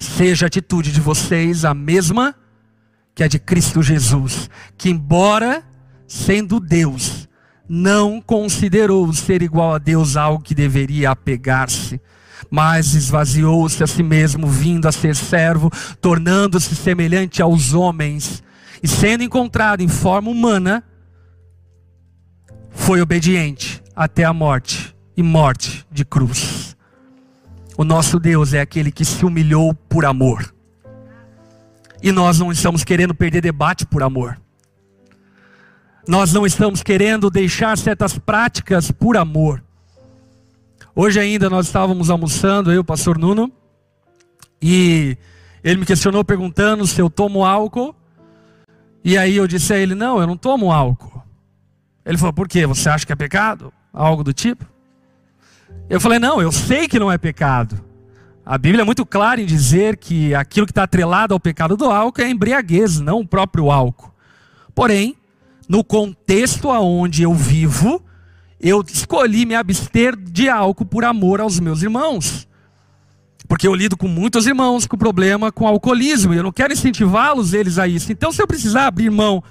Seja 0.00 0.46
a 0.46 0.48
atitude 0.48 0.90
de 0.90 1.00
vocês 1.00 1.64
a 1.64 1.72
mesma 1.72 2.34
que 3.14 3.22
a 3.22 3.28
de 3.28 3.38
Cristo 3.38 3.80
Jesus, 3.80 4.50
que 4.76 4.90
embora 4.90 5.62
sendo 6.08 6.58
Deus, 6.58 7.28
não 7.68 8.20
considerou 8.20 9.12
ser 9.12 9.42
igual 9.42 9.72
a 9.72 9.78
Deus 9.78 10.16
algo 10.16 10.42
que 10.42 10.56
deveria 10.56 11.12
apegar-se, 11.12 12.00
mas 12.50 12.94
esvaziou-se 12.94 13.80
a 13.80 13.86
si 13.86 14.02
mesmo, 14.02 14.48
vindo 14.48 14.88
a 14.88 14.92
ser 14.92 15.14
servo, 15.14 15.70
tornando-se 16.00 16.74
semelhante 16.74 17.40
aos 17.40 17.72
homens, 17.72 18.42
e 18.82 18.88
sendo 18.88 19.22
encontrado 19.22 19.82
em 19.82 19.88
forma 19.88 20.32
humana, 20.32 20.82
foi 22.72 23.00
obediente 23.00 23.80
até 23.94 24.24
a 24.24 24.32
morte 24.32 24.93
e 25.16 25.22
morte 25.22 25.86
de 25.90 26.04
cruz. 26.04 26.76
O 27.76 27.84
nosso 27.84 28.18
Deus 28.18 28.52
é 28.52 28.60
aquele 28.60 28.92
que 28.92 29.04
se 29.04 29.24
humilhou 29.24 29.74
por 29.74 30.04
amor. 30.04 30.54
E 32.02 32.12
nós 32.12 32.38
não 32.38 32.52
estamos 32.52 32.84
querendo 32.84 33.14
perder 33.14 33.40
debate 33.40 33.86
por 33.86 34.02
amor. 34.02 34.38
Nós 36.06 36.32
não 36.32 36.44
estamos 36.44 36.82
querendo 36.82 37.30
deixar 37.30 37.76
certas 37.78 38.18
práticas 38.18 38.90
por 38.90 39.16
amor. 39.16 39.62
Hoje 40.94 41.18
ainda 41.18 41.48
nós 41.48 41.66
estávamos 41.66 42.10
almoçando, 42.10 42.70
eu 42.70 42.82
o 42.82 42.84
pastor 42.84 43.18
Nuno, 43.18 43.50
e 44.60 45.16
ele 45.62 45.80
me 45.80 45.86
questionou 45.86 46.24
perguntando 46.24 46.86
se 46.86 47.00
eu 47.00 47.08
tomo 47.08 47.44
álcool. 47.44 47.94
E 49.02 49.18
aí 49.18 49.36
eu 49.36 49.46
disse 49.46 49.72
a 49.72 49.78
ele: 49.78 49.94
Não, 49.94 50.20
eu 50.20 50.26
não 50.26 50.36
tomo 50.36 50.70
álcool. 50.70 51.22
Ele 52.04 52.18
falou: 52.18 52.32
Por 52.32 52.46
quê? 52.46 52.66
Você 52.66 52.88
acha 52.88 53.04
que 53.04 53.12
é 53.12 53.16
pecado? 53.16 53.72
Algo 53.92 54.22
do 54.22 54.32
tipo? 54.32 54.64
Eu 55.88 56.00
falei: 56.00 56.18
Não, 56.18 56.40
eu 56.40 56.52
sei 56.52 56.88
que 56.88 56.98
não 56.98 57.10
é 57.10 57.18
pecado. 57.18 57.82
A 58.44 58.58
Bíblia 58.58 58.82
é 58.82 58.84
muito 58.84 59.06
clara 59.06 59.40
em 59.40 59.46
dizer 59.46 59.96
que 59.96 60.34
aquilo 60.34 60.66
que 60.66 60.72
está 60.72 60.82
atrelado 60.82 61.32
ao 61.32 61.40
pecado 61.40 61.76
do 61.76 61.86
álcool 61.86 62.20
é 62.20 62.28
embriaguez, 62.28 63.00
não 63.00 63.20
o 63.20 63.26
próprio 63.26 63.70
álcool. 63.70 64.12
Porém, 64.74 65.16
no 65.66 65.82
contexto 65.82 66.70
aonde 66.70 67.22
eu 67.22 67.32
vivo, 67.32 68.02
eu 68.60 68.84
escolhi 68.86 69.46
me 69.46 69.54
abster 69.54 70.14
de 70.14 70.48
álcool 70.48 70.84
por 70.84 71.04
amor 71.04 71.40
aos 71.40 71.58
meus 71.58 71.82
irmãos. 71.82 72.46
Porque 73.48 73.66
eu 73.66 73.74
lido 73.74 73.96
com 73.96 74.08
muitos 74.08 74.46
irmãos 74.46 74.86
com 74.86 74.96
problema 74.96 75.52
com 75.52 75.66
alcoolismo 75.66 76.34
e 76.34 76.36
eu 76.36 76.42
não 76.42 76.52
quero 76.52 76.72
incentivá-los 76.72 77.54
eles 77.54 77.78
a 77.78 77.86
isso. 77.88 78.12
Então, 78.12 78.32
se 78.32 78.42
eu 78.42 78.46
precisar 78.46 78.86
abrir 78.86 79.10
mão 79.10 79.42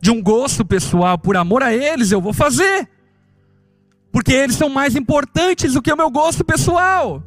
de 0.00 0.10
um 0.10 0.20
gosto 0.22 0.64
pessoal 0.64 1.18
por 1.18 1.36
amor 1.36 1.62
a 1.62 1.72
eles, 1.72 2.10
eu 2.10 2.20
vou 2.20 2.32
fazer. 2.32 2.88
Porque 4.12 4.32
eles 4.32 4.56
são 4.56 4.68
mais 4.68 4.96
importantes 4.96 5.74
do 5.74 5.82
que 5.82 5.92
o 5.92 5.96
meu 5.96 6.10
gosto 6.10 6.44
pessoal. 6.44 7.22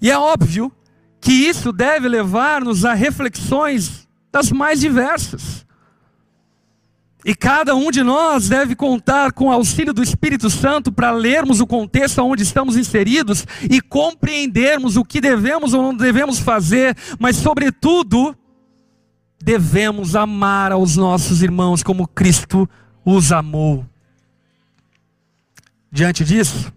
E 0.00 0.10
é 0.10 0.18
óbvio 0.18 0.72
que 1.20 1.32
isso 1.32 1.72
deve 1.72 2.08
levar-nos 2.08 2.84
a 2.84 2.94
reflexões 2.94 4.06
das 4.30 4.52
mais 4.52 4.80
diversas. 4.80 5.66
E 7.24 7.34
cada 7.34 7.74
um 7.74 7.90
de 7.90 8.04
nós 8.04 8.48
deve 8.48 8.76
contar 8.76 9.32
com 9.32 9.46
o 9.46 9.50
auxílio 9.50 9.92
do 9.92 10.00
Espírito 10.00 10.48
Santo 10.48 10.92
para 10.92 11.10
lermos 11.10 11.58
o 11.60 11.66
contexto 11.66 12.22
onde 12.22 12.44
estamos 12.44 12.76
inseridos 12.76 13.44
e 13.68 13.80
compreendermos 13.80 14.96
o 14.96 15.04
que 15.04 15.20
devemos 15.20 15.74
ou 15.74 15.82
não 15.82 15.92
devemos 15.92 16.38
fazer, 16.38 16.96
mas, 17.18 17.34
sobretudo, 17.34 18.36
devemos 19.42 20.14
amar 20.14 20.70
aos 20.70 20.96
nossos 20.96 21.42
irmãos 21.42 21.82
como 21.82 22.06
Cristo 22.06 22.68
os 23.04 23.32
amou. 23.32 23.84
Diante 25.96 26.26
disso, 26.26 26.70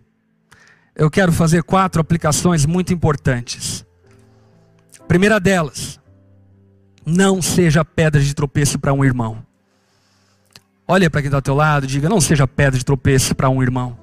eu 0.96 1.12
quero 1.12 1.34
fazer 1.34 1.62
quatro 1.62 2.00
aplicações 2.00 2.66
muito 2.66 2.94
importantes. 2.94 3.86
Primeira 5.10 5.42
delas, 5.42 6.00
não 7.06 7.42
seja 7.42 7.84
pedra 7.84 8.22
de 8.22 8.34
tropeço 8.34 8.80
para 8.80 8.94
um 8.94 9.04
irmão. 9.04 9.46
Olha 10.88 11.10
para 11.10 11.20
quem 11.20 11.28
está 11.28 11.38
ao 11.38 11.42
teu 11.42 11.54
lado 11.54 11.84
e 11.84 11.88
diga: 11.88 12.08
não 12.08 12.22
seja 12.22 12.48
pedra 12.48 12.80
de 12.80 12.86
tropeço 12.86 13.36
para 13.36 13.50
um 13.50 13.62
irmão. 13.62 14.00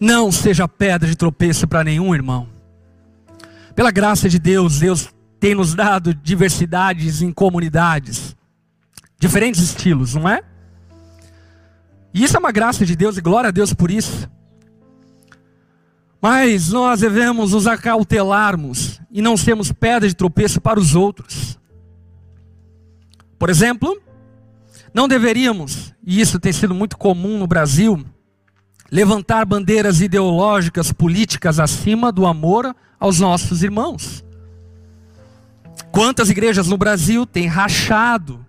Não 0.00 0.32
seja 0.32 0.66
pedra 0.66 1.06
de 1.06 1.16
tropeço 1.16 1.68
para 1.68 1.84
nenhum 1.84 2.14
irmão. 2.14 2.48
Pela 3.76 3.90
graça 3.90 4.26
de 4.26 4.38
Deus, 4.38 4.78
Deus 4.78 5.10
tem 5.38 5.54
nos 5.54 5.74
dado 5.74 6.14
diversidades 6.14 7.20
em 7.20 7.30
comunidades, 7.30 8.34
diferentes 9.24 9.62
estilos, 9.62 10.14
não 10.14 10.28
é? 10.28 10.42
E 12.12 12.22
isso 12.22 12.36
é 12.36 12.38
uma 12.38 12.52
graça 12.52 12.84
de 12.84 12.94
Deus 12.94 13.16
e 13.16 13.22
glória 13.22 13.48
a 13.48 13.50
Deus 13.50 13.72
por 13.72 13.90
isso. 13.90 14.30
Mas 16.20 16.70
nós 16.70 17.00
devemos 17.00 17.52
nos 17.52 17.66
acautelarmos 17.66 19.00
e 19.10 19.22
não 19.22 19.34
sermos 19.34 19.72
pedra 19.72 20.06
de 20.06 20.14
tropeço 20.14 20.60
para 20.60 20.78
os 20.78 20.94
outros. 20.94 21.58
Por 23.38 23.48
exemplo, 23.48 23.98
não 24.92 25.08
deveríamos, 25.08 25.94
e 26.06 26.20
isso 26.20 26.38
tem 26.38 26.52
sido 26.52 26.74
muito 26.74 26.98
comum 26.98 27.38
no 27.38 27.46
Brasil, 27.46 28.04
levantar 28.92 29.46
bandeiras 29.46 30.02
ideológicas, 30.02 30.92
políticas 30.92 31.58
acima 31.58 32.12
do 32.12 32.26
amor 32.26 32.76
aos 33.00 33.20
nossos 33.20 33.62
irmãos. 33.62 34.22
Quantas 35.90 36.28
igrejas 36.28 36.68
no 36.68 36.76
Brasil 36.76 37.24
têm 37.24 37.46
rachado 37.46 38.44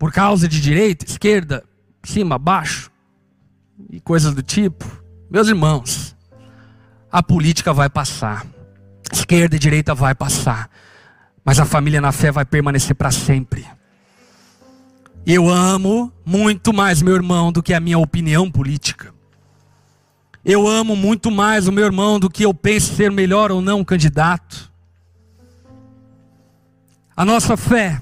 por 0.00 0.10
causa 0.10 0.48
de 0.48 0.62
direita, 0.62 1.04
esquerda, 1.04 1.62
cima, 2.02 2.38
baixo 2.38 2.90
e 3.90 4.00
coisas 4.00 4.34
do 4.34 4.42
tipo? 4.42 4.86
Meus 5.30 5.46
irmãos, 5.46 6.16
a 7.12 7.22
política 7.22 7.70
vai 7.74 7.90
passar, 7.90 8.46
esquerda 9.12 9.56
e 9.56 9.58
direita 9.58 9.94
vai 9.94 10.14
passar, 10.14 10.70
mas 11.44 11.60
a 11.60 11.66
família 11.66 12.00
na 12.00 12.12
fé 12.12 12.32
vai 12.32 12.46
permanecer 12.46 12.96
para 12.96 13.10
sempre. 13.10 13.66
Eu 15.26 15.50
amo 15.50 16.10
muito 16.24 16.72
mais 16.72 17.02
meu 17.02 17.14
irmão 17.14 17.52
do 17.52 17.62
que 17.62 17.74
a 17.74 17.78
minha 17.78 17.98
opinião 17.98 18.50
política. 18.50 19.12
Eu 20.42 20.66
amo 20.66 20.96
muito 20.96 21.30
mais 21.30 21.68
o 21.68 21.72
meu 21.72 21.84
irmão 21.84 22.18
do 22.18 22.30
que 22.30 22.42
eu 22.42 22.54
penso 22.54 22.94
ser 22.94 23.10
melhor 23.10 23.52
ou 23.52 23.60
não 23.60 23.84
candidato. 23.84 24.72
A 27.14 27.22
nossa 27.22 27.54
fé 27.54 28.00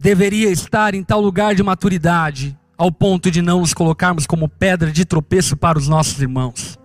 deveria 0.00 0.50
estar 0.50 0.94
em 0.94 1.04
tal 1.04 1.20
lugar 1.20 1.54
de 1.54 1.62
maturidade, 1.62 2.58
ao 2.76 2.90
ponto 2.90 3.30
de 3.30 3.42
não 3.42 3.60
nos 3.60 3.74
colocarmos 3.74 4.26
como 4.26 4.48
pedra 4.48 4.90
de 4.90 5.04
tropeço 5.04 5.54
para 5.58 5.78
os 5.78 5.86
nossos 5.86 6.18
irmãos. 6.22 6.78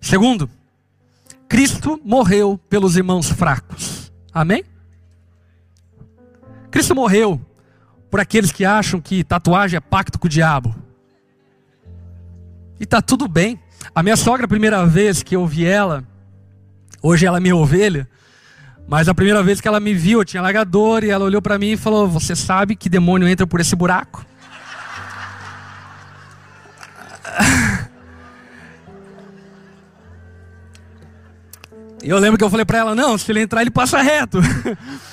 Segundo, 0.00 0.50
Cristo 1.48 2.00
morreu 2.04 2.58
pelos 2.68 2.96
irmãos 2.96 3.30
fracos. 3.30 4.12
Amém? 4.34 4.64
Cristo 6.68 6.96
morreu 6.96 7.40
por 8.10 8.18
aqueles 8.18 8.50
que 8.50 8.64
acham 8.64 9.00
que 9.00 9.22
tatuagem 9.22 9.76
é 9.76 9.80
pacto 9.80 10.18
com 10.18 10.26
o 10.26 10.30
diabo. 10.30 10.74
E 12.80 12.86
tá 12.86 13.00
tudo 13.00 13.28
bem. 13.28 13.60
A 13.94 14.02
minha 14.02 14.16
sogra, 14.16 14.46
a 14.46 14.48
primeira 14.48 14.84
vez 14.84 15.22
que 15.22 15.36
eu 15.36 15.46
vi 15.46 15.64
ela, 15.64 16.04
hoje 17.00 17.24
ela 17.24 17.36
é 17.36 17.40
minha 17.40 17.54
ovelha, 17.54 18.08
mas 18.90 19.08
a 19.08 19.14
primeira 19.14 19.40
vez 19.40 19.60
que 19.60 19.68
ela 19.68 19.78
me 19.78 19.94
viu, 19.94 20.18
eu 20.18 20.24
tinha 20.24 20.42
largador 20.42 21.04
e 21.04 21.10
ela 21.10 21.24
olhou 21.24 21.40
para 21.40 21.56
mim 21.56 21.70
e 21.70 21.76
falou: 21.76 22.08
Você 22.08 22.34
sabe 22.34 22.74
que 22.74 22.88
demônio 22.88 23.28
entra 23.28 23.46
por 23.46 23.60
esse 23.60 23.76
buraco? 23.76 24.26
Eu 32.02 32.18
lembro 32.18 32.38
que 32.38 32.44
eu 32.44 32.48
falei 32.48 32.64
para 32.64 32.78
ela: 32.78 32.94
não, 32.94 33.18
se 33.18 33.30
ele 33.30 33.42
entrar, 33.42 33.60
ele 33.60 33.70
passa 33.70 34.00
reto. 34.00 34.38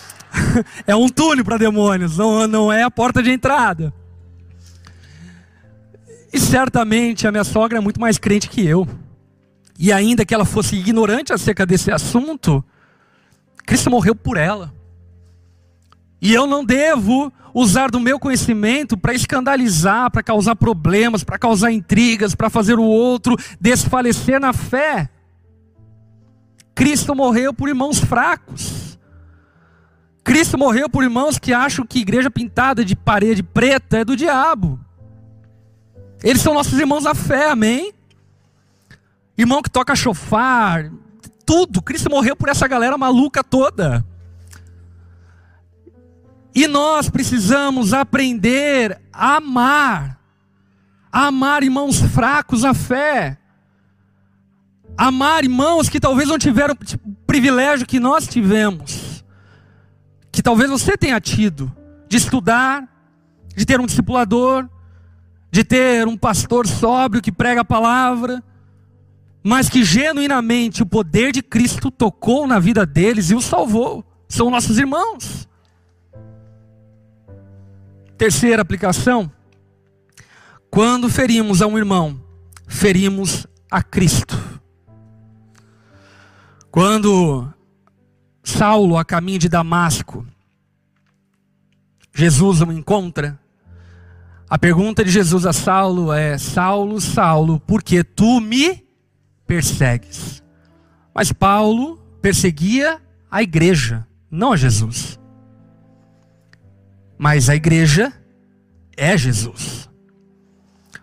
é 0.87 0.95
um 0.95 1.09
túnel 1.09 1.43
para 1.43 1.57
demônios, 1.57 2.17
não, 2.17 2.47
não 2.47 2.71
é 2.71 2.81
a 2.81 2.89
porta 2.89 3.21
de 3.21 3.29
entrada. 3.29 3.93
E 6.31 6.39
certamente 6.39 7.27
a 7.27 7.31
minha 7.31 7.43
sogra 7.43 7.77
é 7.77 7.81
muito 7.81 7.99
mais 7.99 8.17
crente 8.17 8.47
que 8.47 8.65
eu. 8.65 8.87
E 9.77 9.91
ainda 9.91 10.25
que 10.25 10.33
ela 10.33 10.45
fosse 10.45 10.77
ignorante 10.77 11.33
acerca 11.33 11.65
desse 11.65 11.91
assunto, 11.91 12.63
Cristo 13.67 13.91
morreu 13.91 14.15
por 14.15 14.37
ela. 14.37 14.73
E 16.21 16.33
eu 16.33 16.47
não 16.47 16.63
devo 16.63 17.31
usar 17.53 17.91
do 17.91 17.99
meu 17.99 18.17
conhecimento 18.17 18.97
para 18.97 19.13
escandalizar, 19.13 20.09
para 20.09 20.23
causar 20.23 20.55
problemas, 20.55 21.21
para 21.21 21.37
causar 21.37 21.69
intrigas, 21.69 22.33
para 22.33 22.49
fazer 22.49 22.79
o 22.79 22.83
outro 22.83 23.35
desfalecer 23.59 24.39
na 24.39 24.53
fé. 24.53 25.09
Cristo 26.73 27.13
morreu 27.13 27.53
por 27.53 27.67
irmãos 27.67 27.99
fracos. 27.99 28.97
Cristo 30.23 30.57
morreu 30.57 30.89
por 30.89 31.03
irmãos 31.03 31.37
que 31.37 31.53
acham 31.53 31.85
que 31.85 31.99
igreja 31.99 32.31
pintada 32.31 32.85
de 32.85 32.95
parede 32.95 33.43
preta 33.43 33.97
é 33.97 34.05
do 34.05 34.15
diabo. 34.15 34.79
Eles 36.23 36.41
são 36.41 36.53
nossos 36.53 36.79
irmãos 36.79 37.03
da 37.03 37.13
fé, 37.13 37.49
amém? 37.49 37.93
Irmão 39.37 39.61
que 39.61 39.69
toca 39.69 39.93
chofar, 39.93 40.89
tudo. 41.47 41.81
Cristo 41.81 42.11
morreu 42.11 42.35
por 42.35 42.49
essa 42.49 42.67
galera 42.67 42.95
maluca 42.97 43.43
toda. 43.43 44.05
E 46.53 46.67
nós 46.67 47.09
precisamos 47.09 47.93
aprender 47.93 49.01
a 49.11 49.37
amar, 49.37 50.19
a 51.11 51.27
amar 51.27 51.63
irmãos 51.63 51.99
fracos 52.01 52.63
a 52.63 52.73
fé 52.73 53.39
amar 54.97 55.43
irmãos 55.43 55.87
que 55.87 55.99
talvez 55.99 56.27
não 56.27 56.39
tiveram 56.39 56.73
o 56.73 57.15
privilégio 57.27 57.85
que 57.85 57.99
nós 57.99 58.27
tivemos, 58.27 59.23
que 60.31 60.41
talvez 60.41 60.69
você 60.71 60.97
tenha 60.97 61.21
tido, 61.21 61.71
de 62.09 62.17
estudar, 62.17 62.83
de 63.55 63.65
ter 63.65 63.79
um 63.79 63.85
discipulador, 63.85 64.67
de 65.51 65.63
ter 65.63 66.07
um 66.07 66.17
pastor 66.17 66.65
sóbrio 66.65 67.21
que 67.21 67.31
prega 67.31 67.61
a 67.61 67.65
palavra, 67.65 68.43
mas 69.47 69.69
que 69.69 69.81
genuinamente 69.81 70.83
o 70.83 70.85
poder 70.85 71.31
de 71.31 71.41
Cristo 71.41 71.89
tocou 71.89 72.45
na 72.45 72.59
vida 72.59 72.85
deles 72.85 73.29
e 73.29 73.33
os 73.33 73.45
salvou. 73.45 74.03
São 74.27 74.49
nossos 74.49 74.77
irmãos. 74.77 75.47
Terceira 78.17 78.61
aplicação: 78.61 79.31
quando 80.69 81.09
ferimos 81.09 81.61
a 81.61 81.67
um 81.67 81.77
irmão, 81.77 82.21
ferimos 82.67 83.47
a 83.71 83.81
Cristo. 83.81 84.37
Quando 86.69 87.47
Saulo, 88.43 88.97
a 88.97 89.05
caminho 89.05 89.39
de 89.39 89.47
Damasco, 89.47 90.27
Jesus 92.13 92.61
o 92.61 92.69
encontra. 92.69 93.39
A 94.49 94.59
pergunta 94.59 95.05
de 95.05 95.09
Jesus 95.09 95.45
a 95.45 95.53
Saulo 95.53 96.11
é: 96.11 96.37
Saulo, 96.37 96.99
Saulo, 96.99 97.61
por 97.61 97.81
que 97.81 98.03
tu 98.03 98.41
me 98.41 98.86
persegues? 99.47 100.43
Mas 101.15 101.31
Paulo 101.31 101.97
perseguia 102.21 103.01
a 103.31 103.41
igreja, 103.41 104.05
não 104.29 104.51
a 104.51 104.57
Jesus. 104.57 105.19
Mas 107.17 107.49
a 107.49 107.55
igreja 107.55 108.13
é 108.95 109.17
Jesus. 109.17 109.89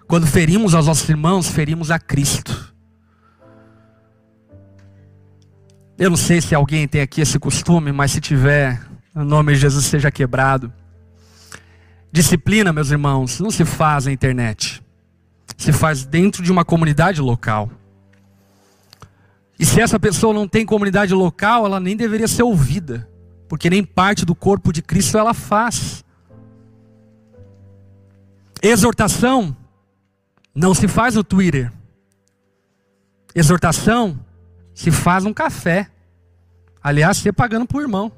Quando 0.07 0.27
ferimos 0.27 0.75
aos 0.75 0.87
nossos 0.87 1.09
irmãos, 1.09 1.49
ferimos 1.49 1.91
a 1.91 1.99
Cristo. 1.99 2.75
Eu 5.99 6.11
não 6.11 6.17
sei 6.17 6.41
se 6.41 6.55
alguém 6.55 6.87
tem 6.87 7.01
aqui 7.01 7.21
esse 7.21 7.39
costume, 7.39 7.91
mas 7.91 8.13
se 8.13 8.21
tiver, 8.21 8.81
o 9.15 9.25
nome 9.25 9.55
de 9.55 9.61
Jesus 9.61 9.87
seja 9.87 10.11
quebrado. 10.11 10.73
Disciplina, 12.13 12.73
meus 12.73 12.91
irmãos, 12.91 13.41
não 13.41 13.51
se 13.51 13.65
faz 13.65 14.07
na 14.07 14.13
internet. 14.13 14.83
Se 15.57 15.73
faz 15.73 16.05
dentro 16.05 16.43
de 16.43 16.53
uma 16.53 16.65
comunidade 16.65 17.21
local. 17.21 17.71
E 19.59 19.65
se 19.65 19.81
essa 19.81 19.99
pessoa 19.99 20.35
não 20.35 20.49
tem 20.49 20.67
comunidade 20.67 21.15
local, 21.15 21.65
ela 21.65 21.79
nem 21.79 21.97
deveria 21.97 22.27
ser 22.27 22.43
ouvida, 22.43 23.09
porque 23.49 23.71
nem 23.71 23.85
parte 23.85 24.25
do 24.25 24.35
corpo 24.35 24.73
de 24.73 24.83
Cristo 24.83 25.17
ela 25.17 25.33
faz. 25.33 26.05
Exortação 28.61 29.57
não 30.55 30.75
se 30.75 30.89
faz 30.89 31.15
no 31.15 31.23
Twitter. 31.23 31.73
Exortação 33.35 34.19
se 34.75 34.91
faz 34.91 35.25
um 35.25 35.35
café. 35.35 35.91
Aliás, 36.83 37.19
você 37.19 37.33
pagando 37.33 37.67
para 37.67 37.79
o 37.79 37.81
irmão. 37.81 38.13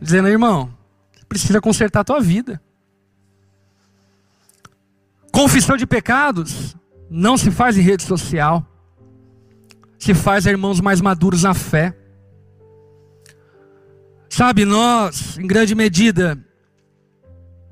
Dizendo, 0.00 0.28
irmão, 0.28 0.72
precisa 1.28 1.60
consertar 1.60 2.00
a 2.00 2.04
tua 2.04 2.20
vida. 2.20 2.60
Confissão 5.30 5.76
de 5.76 5.86
pecados 5.86 6.76
não 7.08 7.36
se 7.36 7.50
faz 7.50 7.78
em 7.78 7.82
rede 7.82 8.02
social. 8.02 8.66
Se 10.02 10.14
faz 10.14 10.46
irmãos 10.46 10.80
mais 10.80 11.00
maduros 11.00 11.44
na 11.44 11.54
fé. 11.54 11.96
Sabe, 14.28 14.64
nós, 14.64 15.38
em 15.38 15.46
grande 15.46 15.76
medida, 15.76 16.36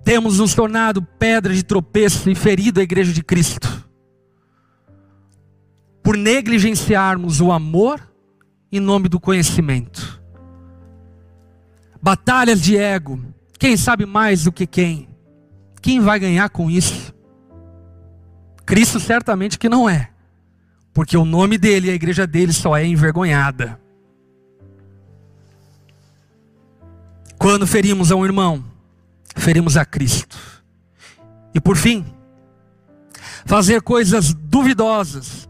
temos 0.04 0.38
nos 0.38 0.54
tornado 0.54 1.02
pedra 1.02 1.52
de 1.52 1.64
tropeço 1.64 2.30
e 2.30 2.36
ferido 2.36 2.78
a 2.78 2.84
igreja 2.84 3.12
de 3.12 3.20
Cristo. 3.24 3.84
Por 6.04 6.16
negligenciarmos 6.16 7.40
o 7.40 7.50
amor 7.50 8.00
em 8.70 8.78
nome 8.78 9.08
do 9.08 9.18
conhecimento. 9.18 10.22
Batalhas 12.00 12.60
de 12.60 12.76
ego. 12.76 13.20
Quem 13.58 13.76
sabe 13.76 14.06
mais 14.06 14.44
do 14.44 14.52
que 14.52 14.68
quem? 14.68 15.08
Quem 15.82 15.98
vai 15.98 16.20
ganhar 16.20 16.48
com 16.48 16.70
isso? 16.70 17.12
Cristo 18.64 19.00
certamente 19.00 19.58
que 19.58 19.68
não 19.68 19.90
é. 19.90 20.12
Porque 20.92 21.16
o 21.16 21.24
nome 21.24 21.56
dele 21.56 21.88
e 21.88 21.90
a 21.90 21.94
igreja 21.94 22.26
dele 22.26 22.52
só 22.52 22.76
é 22.76 22.84
envergonhada. 22.84 23.80
Quando 27.38 27.66
ferimos 27.66 28.12
a 28.12 28.16
um 28.16 28.24
irmão, 28.24 28.64
ferimos 29.36 29.76
a 29.76 29.84
Cristo. 29.84 30.36
E 31.54 31.60
por 31.60 31.76
fim, 31.76 32.04
fazer 33.46 33.80
coisas 33.82 34.34
duvidosas 34.34 35.48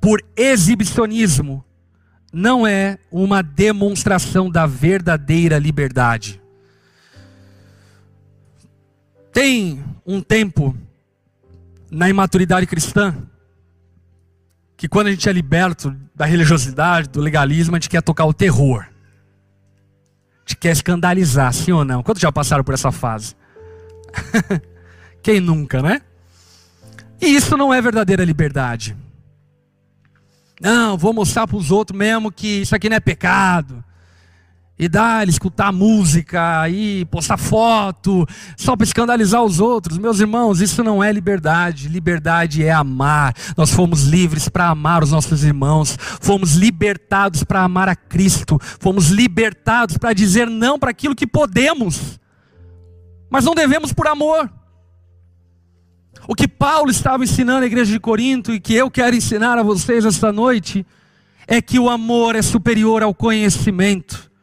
por 0.00 0.22
exibicionismo 0.36 1.64
não 2.32 2.66
é 2.66 2.98
uma 3.10 3.42
demonstração 3.42 4.50
da 4.50 4.66
verdadeira 4.66 5.58
liberdade. 5.58 6.42
Tem 9.32 9.82
um 10.04 10.20
tempo 10.20 10.76
na 11.90 12.08
imaturidade 12.08 12.66
cristã 12.66 13.16
que 14.84 14.88
quando 14.88 15.06
a 15.06 15.10
gente 15.10 15.26
é 15.26 15.32
liberto 15.32 15.96
da 16.14 16.26
religiosidade, 16.26 17.08
do 17.08 17.18
legalismo, 17.18 17.74
a 17.74 17.78
gente 17.78 17.88
quer 17.88 18.02
tocar 18.02 18.26
o 18.26 18.34
terror 18.34 18.84
te 20.44 20.54
quer 20.54 20.72
escandalizar, 20.72 21.50
sim 21.54 21.72
ou 21.72 21.86
não? 21.86 22.02
Quantos 22.02 22.20
já 22.20 22.30
passaram 22.30 22.62
por 22.62 22.74
essa 22.74 22.92
fase? 22.92 23.34
Quem 25.24 25.40
nunca, 25.40 25.80
né? 25.80 26.02
E 27.18 27.34
isso 27.34 27.56
não 27.56 27.72
é 27.72 27.80
verdadeira 27.80 28.22
liberdade. 28.26 28.94
Não, 30.60 30.98
vou 30.98 31.14
mostrar 31.14 31.46
para 31.46 31.56
os 31.56 31.70
outros 31.70 31.98
mesmo 31.98 32.30
que 32.30 32.60
isso 32.60 32.76
aqui 32.76 32.90
não 32.90 32.96
é 32.98 33.00
pecado 33.00 33.82
e 34.76 34.88
dar, 34.88 35.28
escutar 35.28 35.72
música, 35.72 36.68
e 36.68 37.04
postar 37.04 37.36
foto, 37.36 38.26
só 38.56 38.76
para 38.76 38.84
escandalizar 38.84 39.42
os 39.42 39.60
outros. 39.60 39.98
Meus 39.98 40.18
irmãos, 40.18 40.60
isso 40.60 40.82
não 40.82 41.02
é 41.02 41.12
liberdade. 41.12 41.88
Liberdade 41.88 42.64
é 42.64 42.72
amar. 42.72 43.34
Nós 43.56 43.70
fomos 43.70 44.02
livres 44.02 44.48
para 44.48 44.68
amar 44.68 45.04
os 45.04 45.12
nossos 45.12 45.44
irmãos, 45.44 45.96
fomos 46.20 46.54
libertados 46.54 47.44
para 47.44 47.62
amar 47.62 47.88
a 47.88 47.94
Cristo, 47.94 48.58
fomos 48.80 49.10
libertados 49.10 49.96
para 49.96 50.12
dizer 50.12 50.50
não 50.50 50.78
para 50.78 50.90
aquilo 50.90 51.14
que 51.14 51.26
podemos, 51.26 52.18
mas 53.30 53.44
não 53.44 53.54
devemos 53.54 53.92
por 53.92 54.08
amor. 54.08 54.50
O 56.26 56.34
que 56.34 56.48
Paulo 56.48 56.90
estava 56.90 57.22
ensinando 57.22 57.64
à 57.64 57.66
igreja 57.66 57.92
de 57.92 58.00
Corinto 58.00 58.52
e 58.52 58.58
que 58.58 58.74
eu 58.74 58.90
quero 58.90 59.14
ensinar 59.14 59.58
a 59.58 59.62
vocês 59.62 60.04
esta 60.04 60.32
noite 60.32 60.84
é 61.46 61.60
que 61.60 61.78
o 61.78 61.90
amor 61.90 62.34
é 62.34 62.42
superior 62.42 63.02
ao 63.02 63.14
conhecimento. 63.14 64.33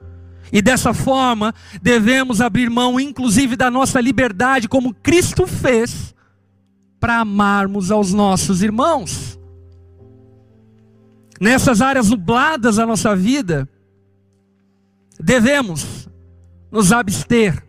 E 0.51 0.61
dessa 0.61 0.93
forma, 0.93 1.53
devemos 1.81 2.41
abrir 2.41 2.69
mão, 2.69 2.99
inclusive, 2.99 3.55
da 3.55 3.71
nossa 3.71 4.01
liberdade, 4.01 4.67
como 4.67 4.93
Cristo 4.93 5.47
fez, 5.47 6.13
para 6.99 7.19
amarmos 7.19 7.89
aos 7.89 8.11
nossos 8.13 8.61
irmãos. 8.61 9.39
Nessas 11.39 11.81
áreas 11.81 12.09
nubladas 12.09 12.75
da 12.75 12.85
nossa 12.85 13.15
vida, 13.15 13.67
devemos 15.19 16.09
nos 16.71 16.91
abster, 16.91 17.65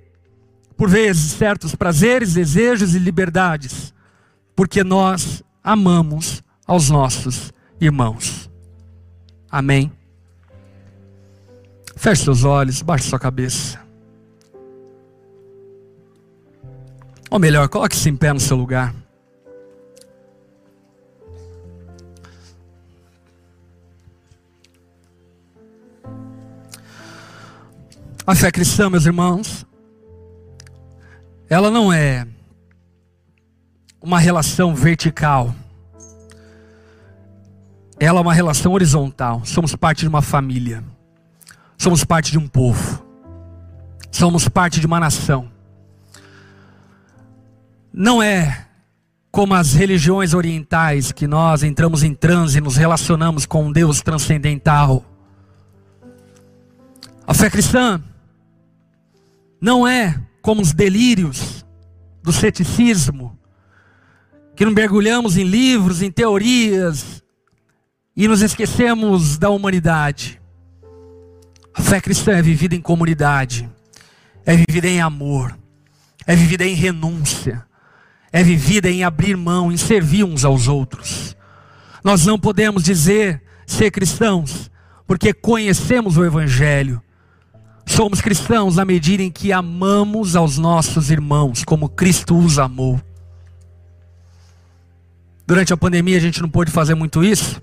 por 0.76 0.90
vezes, 0.90 1.32
certos 1.32 1.74
prazeres, 1.74 2.34
desejos 2.34 2.94
e 2.94 2.98
liberdades, 2.98 3.94
porque 4.56 4.82
nós 4.82 5.42
amamos 5.62 6.42
aos 6.66 6.90
nossos 6.90 7.52
irmãos. 7.80 8.50
Amém. 9.50 9.92
Feche 12.02 12.24
seus 12.24 12.42
olhos, 12.42 12.82
baixe 12.82 13.08
sua 13.08 13.16
cabeça. 13.16 13.80
Ou 17.30 17.38
melhor, 17.38 17.68
coloque-se 17.68 18.10
em 18.10 18.16
pé 18.16 18.32
no 18.32 18.40
seu 18.40 18.56
lugar. 18.56 18.92
A 28.26 28.34
fé 28.34 28.50
cristã, 28.50 28.90
meus 28.90 29.06
irmãos, 29.06 29.64
ela 31.48 31.70
não 31.70 31.92
é 31.92 32.26
uma 34.00 34.18
relação 34.18 34.74
vertical. 34.74 35.54
Ela 38.00 38.18
é 38.18 38.22
uma 38.22 38.34
relação 38.34 38.72
horizontal. 38.72 39.42
Somos 39.44 39.76
parte 39.76 40.00
de 40.00 40.08
uma 40.08 40.20
família. 40.20 40.82
Somos 41.82 42.04
parte 42.04 42.30
de 42.30 42.38
um 42.38 42.46
povo. 42.46 43.04
Somos 44.08 44.48
parte 44.48 44.78
de 44.78 44.86
uma 44.86 45.00
nação. 45.00 45.50
Não 47.92 48.22
é 48.22 48.68
como 49.32 49.52
as 49.54 49.72
religiões 49.72 50.32
orientais 50.32 51.10
que 51.10 51.26
nós 51.26 51.64
entramos 51.64 52.04
em 52.04 52.14
transe 52.14 52.58
e 52.58 52.60
nos 52.60 52.76
relacionamos 52.76 53.46
com 53.46 53.64
um 53.64 53.72
Deus 53.72 54.00
transcendental. 54.00 55.04
A 57.26 57.34
fé 57.34 57.50
cristã 57.50 58.00
não 59.60 59.84
é 59.84 60.22
como 60.40 60.62
os 60.62 60.72
delírios 60.72 61.66
do 62.22 62.32
ceticismo, 62.32 63.36
que 64.54 64.64
nos 64.64 64.72
mergulhamos 64.72 65.36
em 65.36 65.42
livros, 65.42 66.00
em 66.00 66.12
teorias 66.12 67.24
e 68.16 68.28
nos 68.28 68.40
esquecemos 68.40 69.36
da 69.36 69.50
humanidade. 69.50 70.40
A 71.74 71.80
fé 71.82 72.00
cristã 72.00 72.32
é 72.32 72.42
vivida 72.42 72.74
em 72.74 72.80
comunidade, 72.80 73.68
é 74.44 74.56
vivida 74.56 74.88
em 74.88 75.00
amor, 75.00 75.56
é 76.26 76.36
vivida 76.36 76.64
em 76.64 76.74
renúncia, 76.74 77.64
é 78.30 78.42
vivida 78.42 78.90
em 78.90 79.04
abrir 79.04 79.36
mão, 79.36 79.72
em 79.72 79.76
servir 79.76 80.24
uns 80.24 80.44
aos 80.44 80.68
outros. 80.68 81.36
Nós 82.04 82.26
não 82.26 82.38
podemos 82.38 82.82
dizer 82.82 83.42
ser 83.66 83.90
cristãos 83.90 84.70
porque 85.06 85.32
conhecemos 85.32 86.16
o 86.16 86.24
Evangelho. 86.24 87.02
Somos 87.86 88.20
cristãos 88.20 88.76
na 88.76 88.84
medida 88.84 89.22
em 89.22 89.30
que 89.30 89.52
amamos 89.52 90.36
aos 90.36 90.56
nossos 90.56 91.10
irmãos, 91.10 91.64
como 91.64 91.88
Cristo 91.88 92.38
os 92.38 92.58
amou. 92.58 93.00
Durante 95.46 95.72
a 95.72 95.76
pandemia 95.76 96.16
a 96.16 96.20
gente 96.20 96.40
não 96.40 96.48
pôde 96.48 96.70
fazer 96.70 96.94
muito 96.94 97.22
isso, 97.22 97.60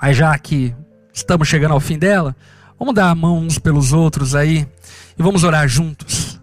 mas 0.00 0.16
já 0.16 0.38
que 0.38 0.74
estamos 1.12 1.48
chegando 1.48 1.72
ao 1.72 1.80
fim 1.80 1.98
dela, 1.98 2.36
Vamos 2.82 2.96
dar 2.96 3.10
a 3.10 3.14
mão 3.14 3.38
uns 3.38 3.60
pelos 3.60 3.92
outros 3.92 4.34
aí 4.34 4.66
e 5.16 5.22
vamos 5.22 5.44
orar 5.44 5.68
juntos. 5.68 6.40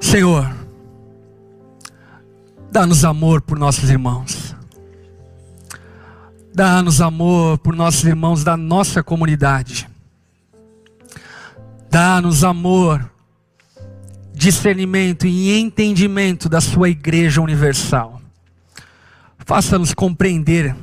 Senhor, 0.00 0.50
dá-nos 2.72 3.04
amor 3.04 3.42
por 3.42 3.58
nossos 3.58 3.90
irmãos. 3.90 4.56
Dá-nos 6.54 7.02
amor 7.02 7.58
por 7.58 7.76
nossos 7.76 8.04
irmãos 8.04 8.42
da 8.42 8.56
nossa 8.56 9.02
comunidade. 9.02 9.86
Dá-nos 11.90 12.42
amor 12.44 13.09
discernimento 14.40 15.26
e 15.26 15.52
entendimento 15.60 16.48
da 16.48 16.62
sua 16.62 16.88
igreja 16.88 17.42
universal. 17.42 18.22
Faça-nos 19.40 19.92
compreender 19.92 20.74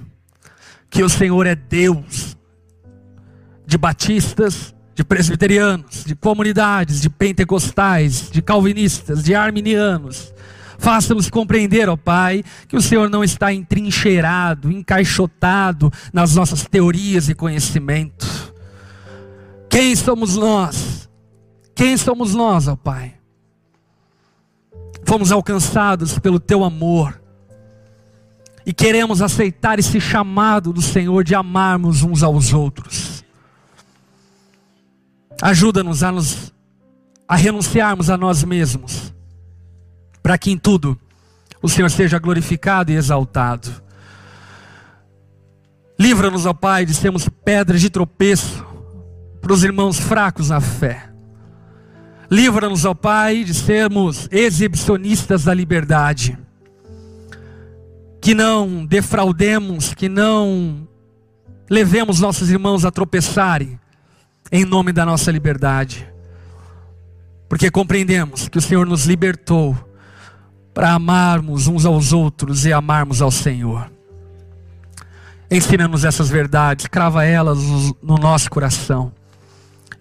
que 0.92 1.02
o 1.02 1.10
Senhor 1.10 1.48
é 1.48 1.56
Deus 1.56 2.38
de 3.66 3.76
batistas, 3.76 4.76
de 4.94 5.04
presbiterianos, 5.04 6.06
de 6.06 6.16
comunidades, 6.16 7.02
de 7.02 7.10
pentecostais, 7.10 8.30
de 8.30 8.44
calvinistas, 8.44 9.24
de 9.24 9.34
arminianos. 9.34 10.32
Faça-nos 10.78 11.28
compreender, 11.28 11.90
ó 11.90 11.98
Pai, 11.98 12.44
que 12.68 12.78
o 12.78 12.82
Senhor 12.82 13.10
não 13.10 13.24
está 13.24 13.52
entrincheirado, 13.52 14.72
encaixotado 14.72 15.92
nas 16.14 16.36
nossas 16.36 16.64
teorias 16.64 17.28
e 17.28 17.34
conhecimento. 17.34 18.54
Quem 19.68 19.96
somos 19.96 20.38
nós? 20.38 21.10
Quem 21.74 21.98
somos 21.98 22.36
nós, 22.36 22.68
ó 22.68 22.76
Pai? 22.76 23.17
Fomos 25.08 25.32
alcançados 25.32 26.20
pelo 26.20 26.40
teu 26.40 26.66
amor. 26.66 27.20
E 28.66 28.74
queremos 28.74 29.22
aceitar 29.22 29.80
esse 29.80 30.02
chamado 30.02 30.74
do 30.74 30.82
Senhor 30.82 31.24
de 31.24 31.34
amarmos 31.34 32.04
uns 32.04 32.22
aos 32.22 32.52
outros. 32.52 33.24
Ajuda-nos 35.42 36.04
a, 36.04 36.12
nos, 36.12 36.54
a 37.26 37.38
renunciarmos 37.38 38.10
a 38.10 38.18
nós 38.18 38.44
mesmos, 38.44 39.14
para 40.22 40.38
que 40.38 40.52
em 40.52 40.58
tudo 40.58 41.00
o 41.62 41.70
Senhor 41.70 41.90
seja 41.90 42.20
glorificado 42.20 42.92
e 42.92 42.96
exaltado. 42.96 43.70
Livra-nos, 45.98 46.46
ó 46.46 46.54
Pai, 46.54 46.86
de 46.86 46.94
sermos 46.94 47.30
pedras 47.30 47.80
de 47.80 47.90
tropeço 47.90 48.66
para 49.42 49.54
os 49.54 49.64
irmãos 49.64 49.98
fracos 49.98 50.50
na 50.50 50.60
fé. 50.60 51.17
Livra-nos, 52.30 52.84
ó 52.84 52.94
Pai, 52.94 53.44
de 53.44 53.54
sermos 53.54 54.28
exibicionistas 54.32 55.46
da 55.46 55.54
liberdade. 55.54 56.38
Que 58.22 58.34
não 58.34 58.86
defraudemos, 58.86 59.94
que 59.94 60.10
não 60.10 60.88
levemos 61.70 62.20
nossos 62.20 62.50
irmãos 62.50 62.84
a 62.84 62.92
tropeçarem 62.92 63.80
em 64.52 64.66
nome 64.66 64.92
da 64.92 65.06
nossa 65.06 65.32
liberdade. 65.32 66.08
Porque 67.48 67.72
compreendemos 67.72 68.50
que 68.50 68.58
o 68.58 68.62
Senhor 68.62 68.86
nos 68.86 69.06
libertou 69.06 69.78
para 70.74 70.94
amarmos 70.94 71.68
uns 71.68 71.86
aos 71.86 72.12
outros 72.12 72.66
e 72.66 72.74
amarmos 72.74 73.22
ao 73.22 73.32
Senhor. 73.32 73.90
Ensina-nos 75.50 76.04
essas 76.04 76.30
verdades, 76.30 76.88
crava 76.88 77.24
elas 77.24 77.58
no 78.02 78.18
nosso 78.18 78.50
coração. 78.50 79.14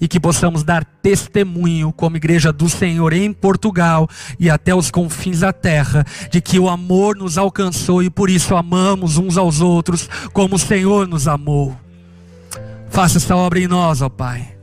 E 0.01 0.07
que 0.07 0.21
possamos 0.21 0.63
dar 0.63 0.85
testemunho, 0.85 1.93
como 1.93 2.17
igreja 2.17 2.53
do 2.53 2.69
Senhor 2.69 3.13
em 3.13 3.33
Portugal 3.33 4.09
e 4.39 4.51
até 4.51 4.75
os 4.75 4.91
confins 4.91 5.41
da 5.41 5.53
terra, 5.53 6.05
de 6.31 6.41
que 6.41 6.59
o 6.59 6.69
amor 6.69 7.17
nos 7.17 7.39
alcançou 7.39 8.03
e 8.03 8.11
por 8.11 8.29
isso 8.29 8.55
amamos 8.55 9.17
uns 9.17 9.39
aos 9.39 9.61
outros, 9.61 10.09
como 10.33 10.57
o 10.57 10.59
Senhor 10.59 11.09
nos 11.09 11.27
amou. 11.27 11.77
Faça 12.91 13.19
esta 13.19 13.35
obra 13.37 13.59
em 13.59 13.67
nós, 13.67 14.03
ó 14.03 14.09
Pai. 14.09 14.57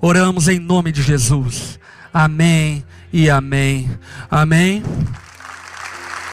Oramos 0.00 0.48
em 0.48 0.58
nome 0.58 0.92
de 0.92 1.02
Jesus. 1.02 1.78
Amém 2.12 2.84
e 3.12 3.30
amém. 3.30 3.90
Amém. 4.30 4.82